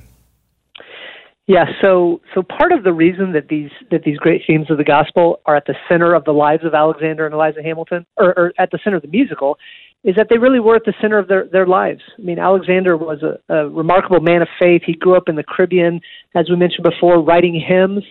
Yeah, 1.45 1.65
so 1.81 2.21
so 2.33 2.41
part 2.41 2.71
of 2.71 2.85
the 2.85 2.93
reason 2.93 3.33
that 3.33 3.49
these 3.49 3.69
that 3.91 4.03
these 4.05 4.17
great 4.17 4.43
themes 4.47 4.71
of 4.71 4.77
the 4.77 4.83
gospel 4.85 5.41
are 5.45 5.57
at 5.57 5.65
the 5.65 5.75
center 5.89 6.13
of 6.13 6.23
the 6.23 6.31
lives 6.31 6.63
of 6.63 6.73
Alexander 6.73 7.25
and 7.25 7.33
Eliza 7.35 7.61
Hamilton, 7.61 8.05
or, 8.15 8.27
or 8.37 8.53
at 8.57 8.71
the 8.71 8.79
center 8.81 8.95
of 8.95 9.01
the 9.01 9.09
musical, 9.09 9.57
is 10.05 10.15
that 10.15 10.27
they 10.29 10.37
really 10.37 10.61
were 10.61 10.75
at 10.75 10.85
the 10.85 10.93
center 11.01 11.17
of 11.17 11.27
their, 11.27 11.45
their 11.47 11.65
lives. 11.65 12.01
I 12.17 12.21
mean, 12.21 12.39
Alexander 12.39 12.95
was 12.95 13.23
a, 13.23 13.53
a 13.53 13.69
remarkable 13.69 14.21
man 14.21 14.41
of 14.41 14.47
faith. 14.61 14.83
He 14.85 14.93
grew 14.93 15.15
up 15.15 15.27
in 15.27 15.35
the 15.35 15.43
Caribbean, 15.43 15.99
as 16.35 16.49
we 16.49 16.55
mentioned 16.55 16.83
before, 16.83 17.21
writing 17.21 17.59
hymns. 17.59 18.03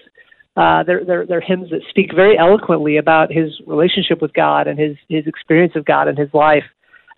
Uh, 0.55 0.83
they're, 0.83 1.05
they're, 1.05 1.27
they're 1.27 1.41
hymns 1.41 1.71
that 1.71 1.81
speak 1.89 2.11
very 2.15 2.39
eloquently 2.39 2.99
about 2.99 3.33
his 3.33 3.49
relationship 3.67 4.21
with 4.21 4.33
God 4.35 4.67
and 4.67 4.79
his, 4.79 4.97
his 5.09 5.27
experience 5.27 5.75
of 5.77 5.85
God 5.85 6.09
in 6.09 6.17
his 6.17 6.29
life. 6.35 6.65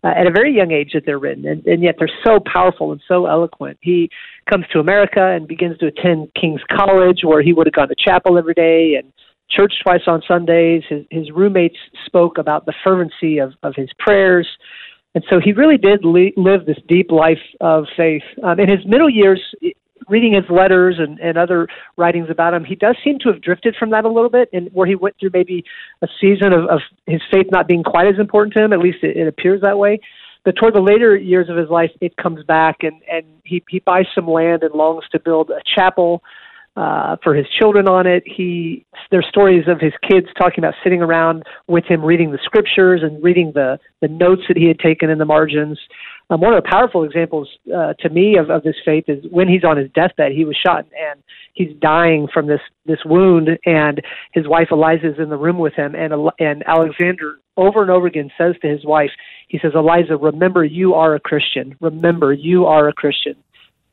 Uh, 0.04 0.12
at 0.18 0.26
a 0.26 0.30
very 0.30 0.54
young 0.54 0.70
age 0.70 0.90
that 0.92 1.04
they're 1.06 1.18
written, 1.18 1.46
and, 1.46 1.64
and 1.66 1.82
yet 1.82 1.94
they're 1.98 2.10
so 2.22 2.38
powerful 2.52 2.92
and 2.92 3.00
so 3.08 3.24
eloquent. 3.24 3.78
He 3.80 4.10
comes 4.50 4.66
to 4.72 4.78
America 4.78 5.32
and 5.34 5.48
begins 5.48 5.78
to 5.78 5.86
attend 5.86 6.28
King's 6.38 6.60
College, 6.70 7.20
where 7.24 7.40
he 7.40 7.54
would 7.54 7.66
have 7.66 7.72
gone 7.72 7.88
to 7.88 7.94
chapel 7.96 8.36
every 8.36 8.52
day 8.52 8.96
and 8.96 9.10
church 9.48 9.72
twice 9.82 10.02
on 10.06 10.22
Sundays. 10.28 10.82
His, 10.90 11.04
his 11.10 11.30
roommates 11.30 11.78
spoke 12.04 12.36
about 12.36 12.66
the 12.66 12.74
fervency 12.84 13.38
of, 13.38 13.54
of 13.62 13.74
his 13.76 13.88
prayers. 13.98 14.46
And 15.14 15.24
so 15.30 15.40
he 15.42 15.52
really 15.52 15.78
did 15.78 16.04
live 16.04 16.66
this 16.66 16.76
deep 16.86 17.10
life 17.10 17.38
of 17.62 17.86
faith. 17.96 18.22
Um, 18.42 18.60
in 18.60 18.68
his 18.68 18.84
middle 18.84 19.08
years, 19.08 19.40
reading 20.08 20.34
his 20.34 20.44
letters 20.50 20.96
and, 20.98 21.18
and 21.20 21.38
other 21.38 21.68
writings 21.96 22.28
about 22.30 22.54
him, 22.54 22.64
he 22.64 22.74
does 22.74 22.96
seem 23.04 23.18
to 23.20 23.28
have 23.30 23.42
drifted 23.42 23.76
from 23.78 23.90
that 23.90 24.04
a 24.04 24.08
little 24.08 24.30
bit, 24.30 24.48
and 24.52 24.68
where 24.72 24.86
he 24.86 24.94
went 24.94 25.16
through 25.18 25.30
maybe 25.32 25.64
a 26.02 26.08
season 26.20 26.52
of, 26.52 26.64
of 26.66 26.80
his 27.06 27.20
faith 27.32 27.46
not 27.50 27.68
being 27.68 27.82
quite 27.82 28.06
as 28.06 28.18
important 28.18 28.54
to 28.54 28.64
him. 28.64 28.72
At 28.72 28.80
least 28.80 28.98
it, 29.02 29.16
it 29.16 29.28
appears 29.28 29.60
that 29.62 29.78
way. 29.78 30.00
But 30.44 30.56
toward 30.56 30.74
the 30.74 30.80
later 30.80 31.16
years 31.16 31.48
of 31.48 31.56
his 31.56 31.70
life, 31.70 31.90
it 32.00 32.16
comes 32.16 32.44
back, 32.44 32.78
and 32.82 33.00
and 33.10 33.24
he 33.44 33.62
he 33.68 33.78
buys 33.80 34.06
some 34.14 34.28
land 34.28 34.62
and 34.62 34.74
longs 34.74 35.04
to 35.12 35.18
build 35.18 35.50
a 35.50 35.62
chapel 35.74 36.22
uh, 36.76 37.16
for 37.22 37.34
his 37.34 37.46
children 37.48 37.88
on 37.88 38.06
it. 38.06 38.22
He 38.26 38.84
there's 39.10 39.26
stories 39.28 39.64
of 39.68 39.80
his 39.80 39.92
kids 40.08 40.26
talking 40.36 40.62
about 40.62 40.74
sitting 40.82 41.00
around 41.00 41.44
with 41.66 41.84
him 41.84 42.04
reading 42.04 42.32
the 42.32 42.38
scriptures 42.44 43.00
and 43.02 43.22
reading 43.22 43.52
the 43.54 43.78
the 44.02 44.08
notes 44.08 44.42
that 44.48 44.56
he 44.56 44.66
had 44.66 44.78
taken 44.78 45.08
in 45.08 45.18
the 45.18 45.24
margins. 45.24 45.78
Um, 46.30 46.40
one 46.40 46.54
of 46.54 46.62
the 46.62 46.68
powerful 46.68 47.04
examples 47.04 47.48
uh, 47.74 47.94
to 48.00 48.08
me 48.08 48.36
of, 48.36 48.50
of 48.50 48.62
this 48.62 48.76
faith 48.84 49.04
is 49.08 49.24
when 49.30 49.48
he's 49.48 49.64
on 49.64 49.76
his 49.76 49.90
deathbed. 49.94 50.32
He 50.32 50.44
was 50.44 50.56
shot 50.56 50.86
and 50.98 51.22
he's 51.52 51.76
dying 51.80 52.28
from 52.32 52.46
this 52.46 52.60
this 52.86 53.04
wound, 53.04 53.50
and 53.66 54.02
his 54.32 54.48
wife 54.48 54.68
Eliza 54.70 55.12
is 55.12 55.18
in 55.18 55.28
the 55.28 55.36
room 55.36 55.58
with 55.58 55.74
him, 55.74 55.94
and 55.94 56.12
and 56.38 56.64
Alexander 56.66 57.38
over 57.56 57.82
and 57.82 57.90
over 57.90 58.06
again 58.06 58.30
says 58.36 58.54
to 58.62 58.68
his 58.68 58.84
wife, 58.84 59.10
he 59.48 59.60
says, 59.60 59.72
Eliza, 59.76 60.16
remember 60.16 60.64
you 60.64 60.94
are 60.94 61.14
a 61.14 61.20
Christian. 61.20 61.76
Remember 61.80 62.32
you 62.32 62.66
are 62.66 62.88
a 62.88 62.92
Christian 62.92 63.36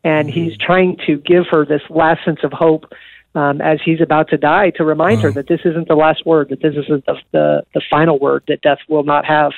and 0.03 0.29
mm-hmm. 0.29 0.39
he's 0.39 0.57
trying 0.57 0.97
to 1.07 1.17
give 1.17 1.45
her 1.51 1.65
this 1.65 1.81
last 1.89 2.23
sense 2.25 2.39
of 2.43 2.51
hope 2.53 2.85
um, 3.33 3.61
as 3.61 3.79
he's 3.83 4.01
about 4.01 4.29
to 4.29 4.37
die 4.37 4.71
to 4.71 4.83
remind 4.83 5.17
wow. 5.17 5.23
her 5.23 5.31
that 5.33 5.47
this 5.47 5.61
isn't 5.63 5.87
the 5.87 5.95
last 5.95 6.25
word, 6.25 6.49
that 6.49 6.61
this 6.61 6.75
isn't 6.75 7.05
the, 7.05 7.15
the, 7.31 7.63
the 7.73 7.81
final 7.89 8.19
word, 8.19 8.43
that 8.47 8.61
death 8.61 8.79
will 8.89 9.03
not 9.03 9.25
have. 9.25 9.51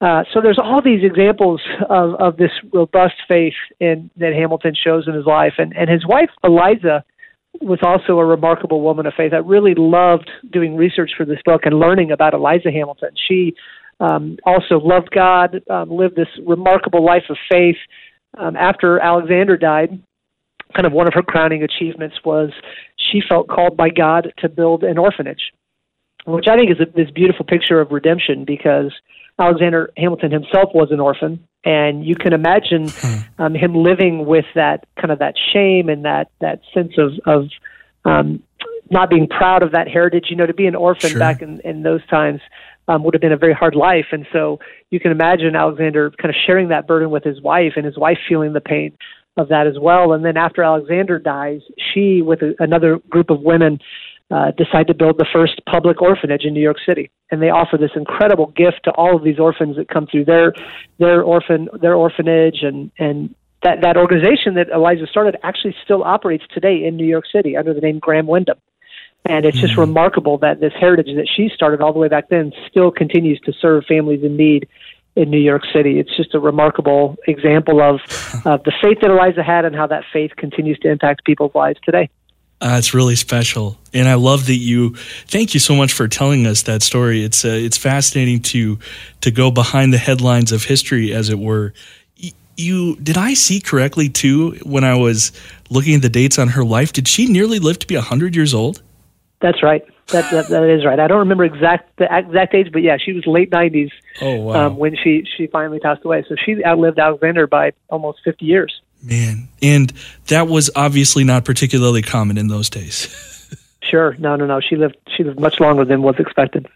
Uh, 0.00 0.24
so 0.32 0.40
there's 0.40 0.58
all 0.62 0.82
these 0.82 1.02
examples 1.02 1.60
of, 1.88 2.14
of 2.14 2.36
this 2.36 2.50
robust 2.72 3.14
faith 3.26 3.54
in, 3.80 4.10
that 4.16 4.32
Hamilton 4.34 4.74
shows 4.74 5.06
in 5.06 5.14
his 5.14 5.24
life, 5.24 5.54
and, 5.58 5.74
and 5.76 5.88
his 5.88 6.06
wife 6.06 6.30
Eliza 6.42 7.04
was 7.60 7.78
also 7.82 8.18
a 8.18 8.24
remarkable 8.24 8.80
woman 8.80 9.06
of 9.06 9.14
faith. 9.16 9.32
I 9.32 9.36
really 9.36 9.74
loved 9.76 10.30
doing 10.52 10.76
research 10.76 11.12
for 11.16 11.24
this 11.24 11.38
book 11.44 11.62
and 11.64 11.78
learning 11.78 12.10
about 12.10 12.34
Eliza 12.34 12.70
Hamilton. 12.70 13.10
She 13.28 13.54
um, 14.00 14.36
also 14.44 14.80
loved 14.80 15.10
God, 15.10 15.62
um, 15.70 15.90
lived 15.90 16.16
this 16.16 16.28
remarkable 16.44 17.04
life 17.04 17.24
of 17.30 17.36
faith, 17.50 17.76
um, 18.36 18.56
after 18.56 18.98
Alexander 18.98 19.56
died, 19.56 20.00
kind 20.74 20.86
of 20.86 20.92
one 20.92 21.06
of 21.06 21.14
her 21.14 21.22
crowning 21.22 21.62
achievements 21.62 22.16
was 22.24 22.50
she 22.96 23.20
felt 23.28 23.48
called 23.48 23.76
by 23.76 23.90
God 23.90 24.32
to 24.38 24.48
build 24.48 24.82
an 24.82 24.98
orphanage, 24.98 25.52
which 26.26 26.46
I 26.48 26.56
think 26.56 26.70
is 26.70 26.80
a, 26.80 26.86
this 26.90 27.10
beautiful 27.12 27.44
picture 27.44 27.80
of 27.80 27.92
redemption 27.92 28.44
because 28.44 28.92
Alexander 29.38 29.90
Hamilton 29.96 30.30
himself 30.30 30.70
was 30.74 30.88
an 30.90 31.00
orphan, 31.00 31.46
and 31.64 32.04
you 32.04 32.14
can 32.14 32.32
imagine 32.32 32.88
hmm. 32.88 33.42
um, 33.42 33.54
him 33.54 33.74
living 33.74 34.26
with 34.26 34.44
that 34.54 34.86
kind 34.96 35.10
of 35.10 35.18
that 35.18 35.34
shame 35.52 35.88
and 35.88 36.04
that 36.04 36.30
that 36.40 36.60
sense 36.72 36.92
of 36.98 37.12
of 37.26 37.48
um, 38.04 38.42
not 38.90 39.10
being 39.10 39.26
proud 39.26 39.62
of 39.62 39.72
that 39.72 39.88
heritage. 39.88 40.26
You 40.28 40.36
know, 40.36 40.46
to 40.46 40.54
be 40.54 40.66
an 40.66 40.76
orphan 40.76 41.10
sure. 41.10 41.18
back 41.18 41.42
in 41.42 41.60
in 41.60 41.82
those 41.82 42.06
times 42.06 42.40
um, 42.88 43.02
would 43.04 43.14
have 43.14 43.20
been 43.20 43.32
a 43.32 43.36
very 43.36 43.54
hard 43.54 43.74
life. 43.74 44.06
And 44.12 44.26
so 44.32 44.60
you 44.90 45.00
can 45.00 45.10
imagine 45.10 45.56
Alexander 45.56 46.10
kind 46.10 46.30
of 46.30 46.36
sharing 46.46 46.68
that 46.68 46.86
burden 46.86 47.10
with 47.10 47.24
his 47.24 47.40
wife 47.40 47.72
and 47.76 47.84
his 47.84 47.96
wife 47.96 48.18
feeling 48.28 48.52
the 48.52 48.60
pain 48.60 48.96
of 49.36 49.48
that 49.48 49.66
as 49.66 49.74
well. 49.80 50.12
And 50.12 50.24
then 50.24 50.36
after 50.36 50.62
Alexander 50.62 51.18
dies, 51.18 51.60
she, 51.92 52.22
with 52.22 52.42
a, 52.42 52.54
another 52.58 52.98
group 53.08 53.30
of 53.30 53.40
women, 53.40 53.80
uh, 54.30 54.50
decide 54.52 54.86
to 54.86 54.94
build 54.94 55.18
the 55.18 55.26
first 55.32 55.60
public 55.70 56.00
orphanage 56.00 56.44
in 56.44 56.54
New 56.54 56.62
York 56.62 56.78
City, 56.86 57.10
and 57.30 57.42
they 57.42 57.50
offer 57.50 57.76
this 57.76 57.90
incredible 57.94 58.46
gift 58.56 58.80
to 58.84 58.90
all 58.92 59.16
of 59.16 59.22
these 59.22 59.38
orphans 59.38 59.76
that 59.76 59.88
come 59.88 60.06
through 60.06 60.24
their 60.24 60.54
their 60.98 61.22
orphan 61.22 61.68
their 61.80 61.94
orphanage, 61.94 62.62
and 62.62 62.90
and 62.98 63.34
that 63.62 63.80
that 63.82 63.96
organization 63.96 64.54
that 64.54 64.68
Eliza 64.68 65.06
started 65.06 65.36
actually 65.42 65.74
still 65.84 66.04
operates 66.04 66.44
today 66.52 66.84
in 66.84 66.96
New 66.96 67.06
York 67.06 67.24
City 67.30 67.56
under 67.56 67.74
the 67.74 67.80
name 67.80 67.98
Graham 67.98 68.26
Windham, 68.26 68.58
And 69.24 69.44
it's 69.44 69.58
just 69.58 69.72
mm-hmm. 69.72 69.80
remarkable 69.80 70.38
that 70.38 70.60
this 70.60 70.72
heritage 70.78 71.14
that 71.16 71.28
she 71.34 71.50
started 71.54 71.80
all 71.80 71.92
the 71.92 71.98
way 71.98 72.08
back 72.08 72.28
then 72.28 72.52
still 72.68 72.90
continues 72.90 73.40
to 73.40 73.52
serve 73.52 73.84
families 73.86 74.22
in 74.22 74.36
need 74.36 74.68
in 75.16 75.30
New 75.30 75.40
York 75.40 75.62
City. 75.72 75.98
It's 75.98 76.14
just 76.16 76.34
a 76.34 76.40
remarkable 76.40 77.16
example 77.26 77.80
of 77.80 78.00
uh, 78.46 78.58
the 78.64 78.72
faith 78.82 78.98
that 79.00 79.10
Eliza 79.10 79.42
had 79.42 79.64
and 79.64 79.74
how 79.74 79.86
that 79.86 80.04
faith 80.12 80.32
continues 80.36 80.78
to 80.80 80.90
impact 80.90 81.24
people's 81.24 81.54
lives 81.54 81.78
today. 81.84 82.10
Uh, 82.64 82.78
it's 82.78 82.94
really 82.94 83.14
special, 83.14 83.76
and 83.92 84.08
I 84.08 84.14
love 84.14 84.46
that 84.46 84.56
you. 84.56 84.94
Thank 85.26 85.52
you 85.52 85.60
so 85.60 85.74
much 85.74 85.92
for 85.92 86.08
telling 86.08 86.46
us 86.46 86.62
that 86.62 86.82
story. 86.82 87.22
It's 87.22 87.44
uh, 87.44 87.48
it's 87.48 87.76
fascinating 87.76 88.40
to 88.40 88.78
to 89.20 89.30
go 89.30 89.50
behind 89.50 89.92
the 89.92 89.98
headlines 89.98 90.50
of 90.50 90.64
history, 90.64 91.12
as 91.12 91.28
it 91.28 91.38
were. 91.38 91.74
You 92.56 92.96
did 92.96 93.18
I 93.18 93.34
see 93.34 93.60
correctly 93.60 94.08
too 94.08 94.52
when 94.62 94.82
I 94.82 94.94
was 94.94 95.30
looking 95.68 95.94
at 95.94 96.00
the 96.00 96.08
dates 96.08 96.38
on 96.38 96.48
her 96.48 96.64
life? 96.64 96.94
Did 96.94 97.06
she 97.06 97.26
nearly 97.26 97.58
live 97.58 97.78
to 97.80 97.86
be 97.86 97.96
hundred 97.96 98.34
years 98.34 98.54
old? 98.54 98.80
That's 99.40 99.62
right. 99.62 99.84
That, 100.08 100.30
that 100.30 100.48
that 100.48 100.64
is 100.64 100.86
right. 100.86 100.98
I 100.98 101.06
don't 101.06 101.18
remember 101.18 101.44
exact 101.44 101.98
the 101.98 102.08
exact 102.10 102.54
age, 102.54 102.72
but 102.72 102.80
yeah, 102.80 102.96
she 102.96 103.12
was 103.12 103.26
late 103.26 103.50
nineties. 103.52 103.90
Oh 104.22 104.36
wow! 104.36 104.68
Um, 104.68 104.76
when 104.78 104.96
she 104.96 105.26
she 105.36 105.48
finally 105.48 105.80
passed 105.80 106.02
away, 106.02 106.24
so 106.26 106.34
she 106.42 106.64
outlived 106.64 106.98
Alexander 106.98 107.46
by 107.46 107.72
almost 107.90 108.20
fifty 108.24 108.46
years. 108.46 108.80
Man, 109.04 109.48
and 109.60 109.92
that 110.28 110.48
was 110.48 110.70
obviously 110.74 111.24
not 111.24 111.44
particularly 111.44 112.00
common 112.00 112.38
in 112.38 112.48
those 112.48 112.70
days. 112.70 113.08
sure, 113.82 114.16
no, 114.18 114.36
no, 114.36 114.46
no. 114.46 114.60
She 114.60 114.76
lived 114.76 114.96
she 115.14 115.24
lived 115.24 115.38
much 115.38 115.60
longer 115.60 115.84
than 115.84 116.02
was 116.02 116.16
expected. 116.18 116.66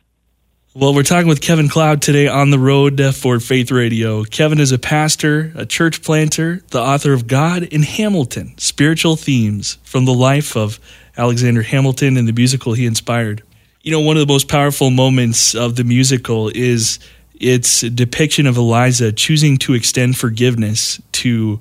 Well, 0.75 0.95
we're 0.95 1.03
talking 1.03 1.27
with 1.27 1.41
Kevin 1.41 1.69
Cloud 1.69 2.03
today 2.03 2.29
on 2.29 2.51
the 2.51 2.59
road 2.59 3.01
uh, 3.01 3.11
for 3.11 3.41
Faith 3.41 3.71
Radio. 3.71 4.23
Kevin 4.23 4.61
is 4.61 4.71
a 4.71 4.79
pastor, 4.79 5.51
a 5.57 5.65
church 5.65 6.03
planter, 6.03 6.63
the 6.69 6.81
author 6.81 7.15
of 7.15 7.27
God 7.27 7.67
and 7.73 7.85
Hamilton 7.85 8.55
Spiritual 8.59 9.17
Themes 9.17 9.79
from 9.83 10.05
the 10.05 10.13
Life 10.13 10.57
of 10.57 10.79
Alexander 11.17 11.63
Hamilton 11.63 12.17
and 12.17 12.29
the 12.29 12.33
musical 12.33 12.75
he 12.75 12.87
inspired. 12.87 13.43
You 13.83 13.93
know, 13.93 14.01
one 14.01 14.17
of 14.19 14.27
the 14.27 14.33
most 14.33 14.47
powerful 14.47 14.91
moments 14.91 15.55
of 15.55 15.77
the 15.77 15.85
musical 15.85 16.51
is 16.55 16.99
its 17.41 17.81
depiction 17.81 18.47
of 18.47 18.57
Eliza 18.57 19.11
choosing 19.11 19.57
to 19.59 19.75
extend 19.75 20.17
forgiveness 20.17 21.01
to 21.13 21.59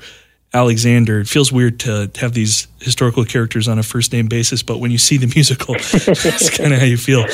Alexander. 0.54 1.20
It 1.20 1.28
feels 1.28 1.52
weird 1.52 1.80
to 1.82 2.10
have 2.16 2.34
these 2.34 2.68
historical 2.80 3.26
characters 3.26 3.68
on 3.68 3.80
a 3.80 3.84
first 3.84 4.14
name 4.14 4.28
basis, 4.28 4.64
but 4.64 4.80
when 4.80 4.92
you 4.92 4.98
see 4.98 5.18
the 5.18 5.28
musical, 5.36 5.74
that's 5.76 6.58
kind 6.58 6.74
of 6.74 6.80
how 6.80 6.86
you 6.86 6.98
feel. 6.98 7.26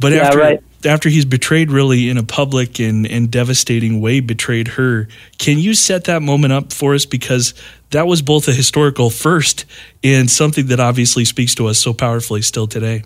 But 0.00 0.12
Yeah, 0.12 0.26
after 0.26 0.38
right. 0.38 0.62
after 0.84 1.08
he's 1.08 1.24
betrayed 1.24 1.70
really 1.70 2.08
in 2.08 2.18
a 2.18 2.22
public 2.22 2.78
and, 2.78 3.06
and 3.06 3.30
devastating 3.30 4.00
way, 4.00 4.20
betrayed 4.20 4.68
her, 4.68 5.08
can 5.38 5.58
you 5.58 5.74
set 5.74 6.04
that 6.04 6.22
moment 6.22 6.52
up 6.52 6.72
for 6.72 6.94
us? 6.94 7.04
Because 7.06 7.54
that 7.90 8.06
was 8.06 8.22
both 8.22 8.48
a 8.48 8.52
historical 8.52 9.10
first 9.10 9.64
and 10.04 10.30
something 10.30 10.66
that 10.66 10.78
obviously 10.80 11.24
speaks 11.24 11.54
to 11.56 11.66
us 11.66 11.78
so 11.78 11.92
powerfully 11.94 12.42
still 12.42 12.66
today. 12.66 13.02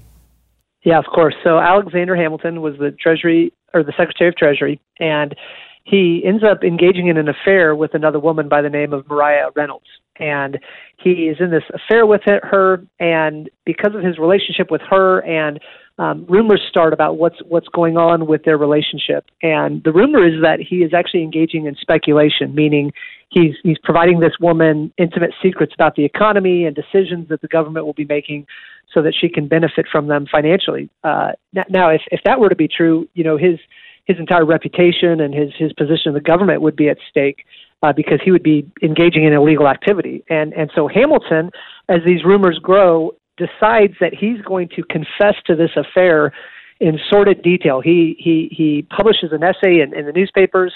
Yeah, 0.85 0.99
of 0.99 1.07
course. 1.07 1.35
So 1.45 1.59
Alexander 1.59 2.17
Hamilton 2.17 2.61
was 2.61 2.77
the 2.79 2.91
Treasury 2.91 3.53
or 3.73 3.83
the 3.85 3.93
Secretary 3.97 4.29
of 4.29 4.37
Treasury, 4.37 4.81
and 4.99 5.35
he 5.85 6.23
ends 6.25 6.45
up 6.45 6.63
engaging 6.63 7.09
in 7.09 7.17
an 7.17 7.29
affair 7.29 7.75
with 7.75 7.95
another 7.95 8.21
woman 8.21 8.49
by 8.49 8.63
the 8.63 8.71
name 8.71 8.93
of 8.93 9.09
Maria 9.09 9.49
Reynolds. 9.55 9.87
And 10.17 10.59
he 10.99 11.29
is 11.29 11.39
in 11.41 11.51
this 11.51 11.65
affair 11.75 12.07
with 12.07 12.21
her, 12.25 12.85
and 13.01 13.51
because 13.65 13.95
of 13.95 14.03
his 14.03 14.19
relationship 14.19 14.71
with 14.71 14.83
her, 14.89 15.21
and 15.21 15.59
um, 15.99 16.25
rumors 16.29 16.63
start 16.69 16.93
about 16.93 17.17
what's 17.17 17.37
what's 17.49 17.69
going 17.69 17.97
on 17.97 18.27
with 18.27 18.45
their 18.45 18.57
relationship. 18.57 19.25
And 19.43 19.83
the 19.85 19.93
rumor 19.93 20.27
is 20.27 20.41
that 20.43 20.59
he 20.61 20.77
is 20.77 20.93
actually 20.95 21.23
engaging 21.23 21.67
in 21.67 21.75
speculation, 21.77 22.55
meaning 22.55 22.93
he's 23.31 23.55
he's 23.63 23.79
providing 23.83 24.21
this 24.21 24.33
woman 24.41 24.93
intimate 24.99 25.33
secrets 25.43 25.73
about 25.75 25.97
the 25.97 26.05
economy 26.05 26.65
and 26.65 26.77
decisions 26.77 27.29
that 27.29 27.41
the 27.41 27.49
government 27.49 27.87
will 27.87 27.93
be 27.95 28.05
making 28.05 28.47
so 28.93 29.03
that 29.03 29.15
she 29.19 29.29
can 29.29 29.49
benefit 29.49 29.87
from 29.91 30.07
them 30.07 30.27
financially. 30.31 30.89
Uh, 31.03 31.33
now, 31.69 31.89
if, 31.89 32.03
if 32.11 32.21
that 32.25 32.39
were 32.39 32.49
to 32.49 32.57
be 32.57 32.69
true, 32.69 33.09
you 33.15 33.25
know, 33.25 33.37
his 33.37 33.59
his 34.05 34.19
entire 34.19 34.45
reputation 34.45 35.21
and 35.21 35.35
his 35.35 35.51
his 35.59 35.73
position 35.73 36.09
in 36.09 36.15
the 36.15 36.21
government 36.21 36.61
would 36.63 36.77
be 36.77 36.89
at 36.89 36.99
stake 37.09 37.45
uh, 37.83 37.93
because 37.93 38.21
he 38.25 38.31
would 38.31 38.43
be 38.43 38.67
engaging 38.83 39.25
in 39.25 39.33
illegal 39.33 39.69
activity. 39.69 40.25
And 40.29 40.53
and 40.55 40.71
so 40.75 40.89
Hamilton, 40.89 41.51
as 41.89 42.01
these 42.05 42.25
rumors 42.25 42.59
grow, 42.59 43.13
decides 43.37 43.95
that 44.01 44.15
he's 44.15 44.41
going 44.43 44.69
to 44.77 44.83
confess 44.85 45.37
to 45.47 45.55
this 45.55 45.71
affair 45.77 46.33
in 46.81 46.99
sordid 47.11 47.43
detail. 47.43 47.81
He 47.81 48.17
he 48.19 48.49
he 48.51 48.87
publishes 48.95 49.33
an 49.33 49.43
essay 49.43 49.81
in, 49.81 49.95
in 49.97 50.07
the 50.07 50.13
newspapers. 50.13 50.73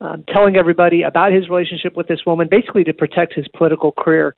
Um, 0.00 0.22
telling 0.32 0.54
everybody 0.54 1.02
about 1.02 1.32
his 1.32 1.48
relationship 1.48 1.96
with 1.96 2.06
this 2.06 2.20
woman, 2.24 2.46
basically 2.48 2.84
to 2.84 2.92
protect 2.92 3.34
his 3.34 3.48
political 3.48 3.90
career 3.90 4.36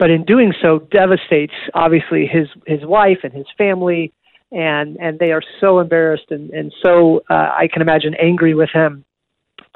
but 0.00 0.10
in 0.10 0.24
doing 0.24 0.52
so 0.60 0.80
devastates 0.90 1.52
obviously 1.74 2.26
his 2.26 2.48
his 2.66 2.84
wife 2.84 3.18
and 3.22 3.32
his 3.32 3.46
family 3.56 4.12
and 4.52 4.96
and 4.98 5.18
they 5.18 5.32
are 5.32 5.42
so 5.60 5.78
embarrassed 5.78 6.30
and 6.30 6.50
and 6.50 6.72
so 6.82 7.22
uh, 7.30 7.34
I 7.34 7.68
can 7.72 7.82
imagine 7.82 8.14
angry 8.14 8.54
with 8.54 8.70
him. 8.72 9.04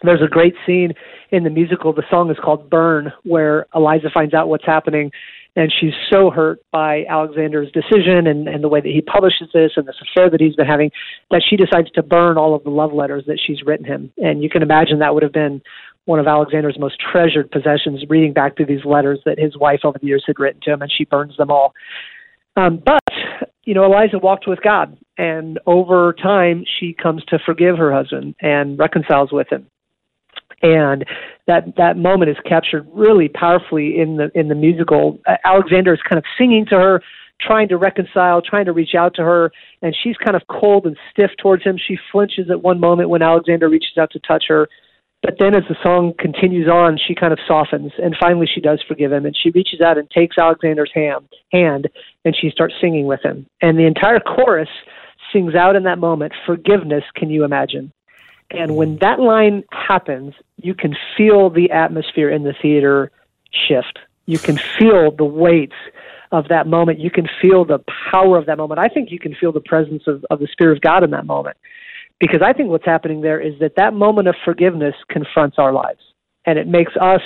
There's 0.03 0.23
a 0.23 0.29
great 0.29 0.55
scene 0.67 0.93
in 1.31 1.45
the 1.45 1.51
musical. 1.51 1.93
The 1.93 2.05
song 2.11 2.31
is 2.31 2.37
called 2.43 2.69
"Burn," 2.69 3.13
where 3.23 3.67
Eliza 3.75 4.09
finds 4.13 4.35
out 4.35 4.49
what's 4.49 4.67
happening, 4.67 5.13
and 5.57 5.73
she's 5.73 5.95
so 6.13 6.31
hurt 6.31 6.61
by 6.73 7.05
Alexander's 7.09 7.71
decision 7.73 8.27
and 8.27 8.49
and 8.49 8.65
the 8.65 8.69
way 8.69 8.81
that 8.81 8.89
he 8.89 9.01
publishes 9.01 9.49
this 9.55 9.73
and 9.77 9.87
this 9.87 9.97
affair 10.03 10.29
that 10.31 10.41
he's 10.41 10.57
been 10.57 10.67
having 10.67 10.91
that 11.31 11.43
she 11.49 11.57
decides 11.57 11.91
to 11.93 12.03
burn 12.03 12.37
all 12.37 12.55
of 12.55 12.65
the 12.65 12.71
love 12.71 12.93
letters 12.93 13.25
that 13.27 13.39
she's 13.45 13.63
written 13.65 13.87
him. 13.87 14.13
And 14.19 14.43
you 14.43 14.51
can 14.51 14.63
imagine 14.63 14.99
that 14.99 15.15
would 15.15 15.23
have 15.23 15.33
been 15.33 15.63
one 16.07 16.19
of 16.19 16.27
Alexander's 16.27 16.79
most 16.79 16.97
treasured 17.01 17.51
possessions, 17.51 18.05
reading 18.09 18.33
back 18.33 18.57
through 18.57 18.67
these 18.67 18.85
letters 18.85 19.21
that 19.25 19.39
his 19.39 19.57
wife 19.57 19.81
over 19.85 19.99
the 19.99 20.07
years 20.07 20.25
had 20.27 20.39
written 20.39 20.61
to 20.65 20.73
him, 20.73 20.83
and 20.83 20.93
she 20.93 21.05
burns 21.05 21.37
them 21.37 21.51
all. 21.51 21.73
Um, 22.57 22.83
but, 22.85 23.03
you 23.65 23.75
know, 23.75 23.85
Eliza 23.85 24.19
walked 24.19 24.47
with 24.47 24.61
God, 24.63 24.97
and 25.19 25.59
over 25.67 26.13
time, 26.13 26.65
she 26.79 26.93
comes 26.93 27.25
to 27.27 27.39
forgive 27.45 27.79
her 27.79 27.93
husband 27.93 28.35
and 28.41 28.79
reconciles 28.79 29.33
with 29.33 29.49
him. 29.51 29.67
And 30.63 31.05
that 31.47 31.77
that 31.77 31.99
moment 31.99 32.31
is 32.31 32.37
captured 32.49 32.87
really 32.93 33.29
powerfully 33.29 33.99
in 33.99 34.17
the 34.17 34.31
in 34.35 34.49
the 34.49 34.55
musical. 34.55 35.19
Alexander 35.45 35.93
is 35.93 36.01
kind 36.09 36.17
of 36.17 36.25
singing 36.39 36.65
to 36.71 36.77
her, 36.77 37.03
trying 37.41 37.69
to 37.69 37.77
reconcile, 37.77 38.41
trying 38.41 38.65
to 38.65 38.73
reach 38.73 38.95
out 38.95 39.15
to 39.17 39.23
her, 39.23 39.53
and 39.83 39.95
she's 40.03 40.17
kind 40.17 40.37
of 40.37 40.43
cold 40.49 40.87
and 40.87 40.97
stiff 41.11 41.31
towards 41.43 41.65
him. 41.65 41.77
She 41.77 41.99
flinches 42.11 42.51
at 42.51 42.63
one 42.63 42.81
moment 42.81 43.11
when 43.11 43.21
Alexander 43.21 43.69
reaches 43.69 43.99
out 43.99 44.11
to 44.13 44.21
touch 44.21 44.45
her, 44.49 44.69
but 45.25 45.37
then 45.39 45.57
as 45.57 45.63
the 45.71 45.77
song 45.83 46.13
continues 46.19 46.69
on, 46.69 46.99
she 46.99 47.15
kind 47.15 47.33
of 47.33 47.39
softens, 47.49 47.93
and 47.97 48.15
finally 48.21 48.47
she 48.47 48.61
does 48.61 48.85
forgive 48.87 49.11
him, 49.11 49.25
and 49.25 49.35
she 49.35 49.49
reaches 49.51 49.81
out 49.81 49.97
and 49.97 50.09
takes 50.11 50.37
Alexander's 50.37 50.91
hand, 50.95 51.27
hand, 51.51 51.89
and 52.27 52.37
she 52.39 52.51
starts 52.51 52.75
singing 52.79 53.07
with 53.07 53.23
him, 53.25 53.47
and 53.63 53.79
the 53.79 53.87
entire 53.87 54.21
chorus 54.21 54.69
sings 55.33 55.55
out 55.55 55.77
in 55.77 55.85
that 55.85 55.99
moment, 55.99 56.33
"Forgiveness, 56.45 57.05
can 57.15 57.31
you 57.31 57.43
imagine?" 57.43 57.91
And 58.51 58.77
when 58.77 58.99
that 58.99 59.19
line 59.19 59.65
happens, 59.73 60.35
you 60.61 60.75
can 60.75 60.95
feel 61.17 61.49
the 61.49 61.71
atmosphere 61.71 62.29
in 62.29 62.43
the 62.43 62.53
theater 62.61 63.11
shift. 63.51 63.99
You 64.27 64.39
can 64.39 64.59
feel 64.79 65.11
the 65.11 65.25
weight 65.25 65.73
of 66.33 66.49
that 66.49 66.67
moment. 66.67 66.99
You 66.99 67.11
can 67.11 67.29
feel 67.41 67.65
the 67.65 67.83
power 68.11 68.37
of 68.37 68.47
that 68.47 68.59
moment. 68.59 68.79
I 68.79 68.89
think 68.89 69.11
you 69.11 69.19
can 69.19 69.35
feel 69.35 69.53
the 69.53 69.61
presence 69.61 70.03
of, 70.07 70.25
of 70.31 70.39
the 70.41 70.49
Spirit 70.49 70.77
of 70.77 70.83
God 70.83 71.03
in 71.03 71.11
that 71.11 71.27
moment. 71.27 71.57
Because 72.21 72.41
I 72.45 72.53
think 72.53 72.71
what's 72.71 72.85
happening 72.85 73.21
there 73.21 73.41
is 73.41 73.55
that 73.61 73.73
that 73.77 73.95
moment 73.95 74.29
of 74.29 74.35
forgiveness 74.45 74.95
confronts 75.11 75.57
our 75.59 75.73
lives. 75.73 76.01
And 76.47 76.59
it 76.59 76.67
makes 76.67 76.93
us 77.01 77.21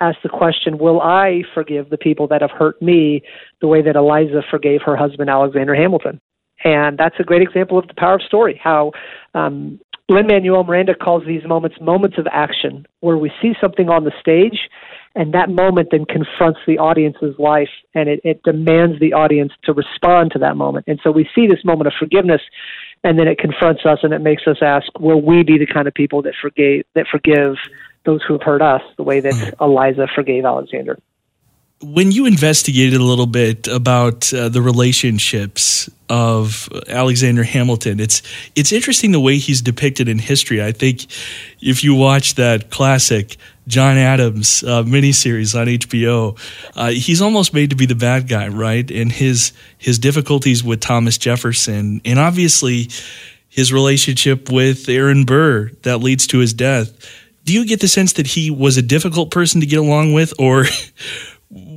ask 0.00 0.18
the 0.22 0.28
question 0.28 0.78
Will 0.78 1.00
I 1.00 1.42
forgive 1.54 1.90
the 1.90 1.98
people 1.98 2.26
that 2.28 2.40
have 2.40 2.50
hurt 2.50 2.80
me 2.80 3.22
the 3.60 3.68
way 3.68 3.82
that 3.82 3.96
Eliza 3.96 4.42
forgave 4.50 4.80
her 4.84 4.96
husband, 4.96 5.30
Alexander 5.30 5.74
Hamilton? 5.74 6.20
And 6.64 6.96
that's 6.98 7.16
a 7.18 7.24
great 7.24 7.42
example 7.42 7.78
of 7.78 7.88
the 7.88 7.94
power 7.94 8.14
of 8.14 8.22
story, 8.22 8.60
how 8.62 8.92
um, 9.34 9.80
Lin 10.08 10.26
Manuel 10.26 10.64
Miranda 10.64 10.94
calls 10.94 11.24
these 11.26 11.42
moments 11.44 11.76
moments 11.80 12.18
of 12.18 12.26
action, 12.30 12.86
where 13.00 13.16
we 13.16 13.32
see 13.40 13.54
something 13.60 13.88
on 13.88 14.04
the 14.04 14.12
stage, 14.20 14.68
and 15.14 15.32
that 15.34 15.48
moment 15.48 15.88
then 15.90 16.04
confronts 16.04 16.60
the 16.66 16.78
audience's 16.78 17.34
life, 17.38 17.68
and 17.94 18.08
it, 18.08 18.20
it 18.24 18.42
demands 18.42 18.98
the 19.00 19.12
audience 19.12 19.52
to 19.64 19.72
respond 19.72 20.30
to 20.32 20.38
that 20.38 20.56
moment. 20.56 20.86
And 20.88 21.00
so 21.02 21.10
we 21.10 21.28
see 21.34 21.46
this 21.46 21.64
moment 21.64 21.86
of 21.86 21.94
forgiveness, 21.98 22.42
and 23.04 23.18
then 23.18 23.28
it 23.28 23.38
confronts 23.38 23.84
us, 23.84 23.98
and 24.02 24.12
it 24.12 24.20
makes 24.20 24.46
us 24.46 24.58
ask, 24.62 24.86
will 24.98 25.20
we 25.20 25.42
be 25.42 25.58
the 25.58 25.66
kind 25.66 25.88
of 25.88 25.94
people 25.94 26.22
that 26.22 26.34
forgave 26.40 26.84
that 26.94 27.06
forgive 27.10 27.56
those 28.04 28.22
who 28.26 28.34
have 28.34 28.42
hurt 28.42 28.62
us 28.62 28.82
the 28.96 29.02
way 29.02 29.20
that 29.20 29.34
hmm. 29.34 29.62
Eliza 29.62 30.06
forgave 30.14 30.44
Alexander? 30.44 30.98
When 31.82 32.12
you 32.12 32.26
investigated 32.26 33.00
a 33.00 33.04
little 33.04 33.26
bit 33.26 33.66
about 33.66 34.32
uh, 34.32 34.48
the 34.48 34.62
relationships 34.62 35.90
of 36.08 36.68
Alexander 36.88 37.42
Hamilton, 37.42 37.98
it's 37.98 38.22
it's 38.54 38.72
interesting 38.72 39.12
the 39.12 39.20
way 39.20 39.38
he's 39.38 39.62
depicted 39.62 40.08
in 40.08 40.18
history. 40.18 40.62
I 40.62 40.72
think 40.72 41.06
if 41.60 41.82
you 41.82 41.94
watch 41.94 42.36
that 42.36 42.70
classic 42.70 43.36
John 43.66 43.96
Adams 43.96 44.62
uh, 44.62 44.82
miniseries 44.84 45.58
on 45.58 45.66
HBO, 45.66 46.38
uh, 46.76 46.90
he's 46.90 47.20
almost 47.20 47.52
made 47.52 47.70
to 47.70 47.76
be 47.76 47.86
the 47.86 47.94
bad 47.94 48.28
guy, 48.28 48.48
right? 48.48 48.88
And 48.90 49.10
his 49.10 49.52
his 49.78 49.98
difficulties 49.98 50.62
with 50.62 50.80
Thomas 50.80 51.18
Jefferson, 51.18 52.00
and 52.04 52.18
obviously 52.18 52.90
his 53.48 53.72
relationship 53.72 54.50
with 54.50 54.88
Aaron 54.88 55.24
Burr 55.24 55.70
that 55.82 55.98
leads 55.98 56.26
to 56.28 56.38
his 56.38 56.54
death. 56.54 56.90
Do 57.44 57.52
you 57.52 57.66
get 57.66 57.80
the 57.80 57.88
sense 57.88 58.12
that 58.14 58.26
he 58.28 58.50
was 58.50 58.76
a 58.76 58.82
difficult 58.82 59.32
person 59.32 59.60
to 59.60 59.66
get 59.66 59.80
along 59.80 60.12
with, 60.12 60.32
or 60.38 60.64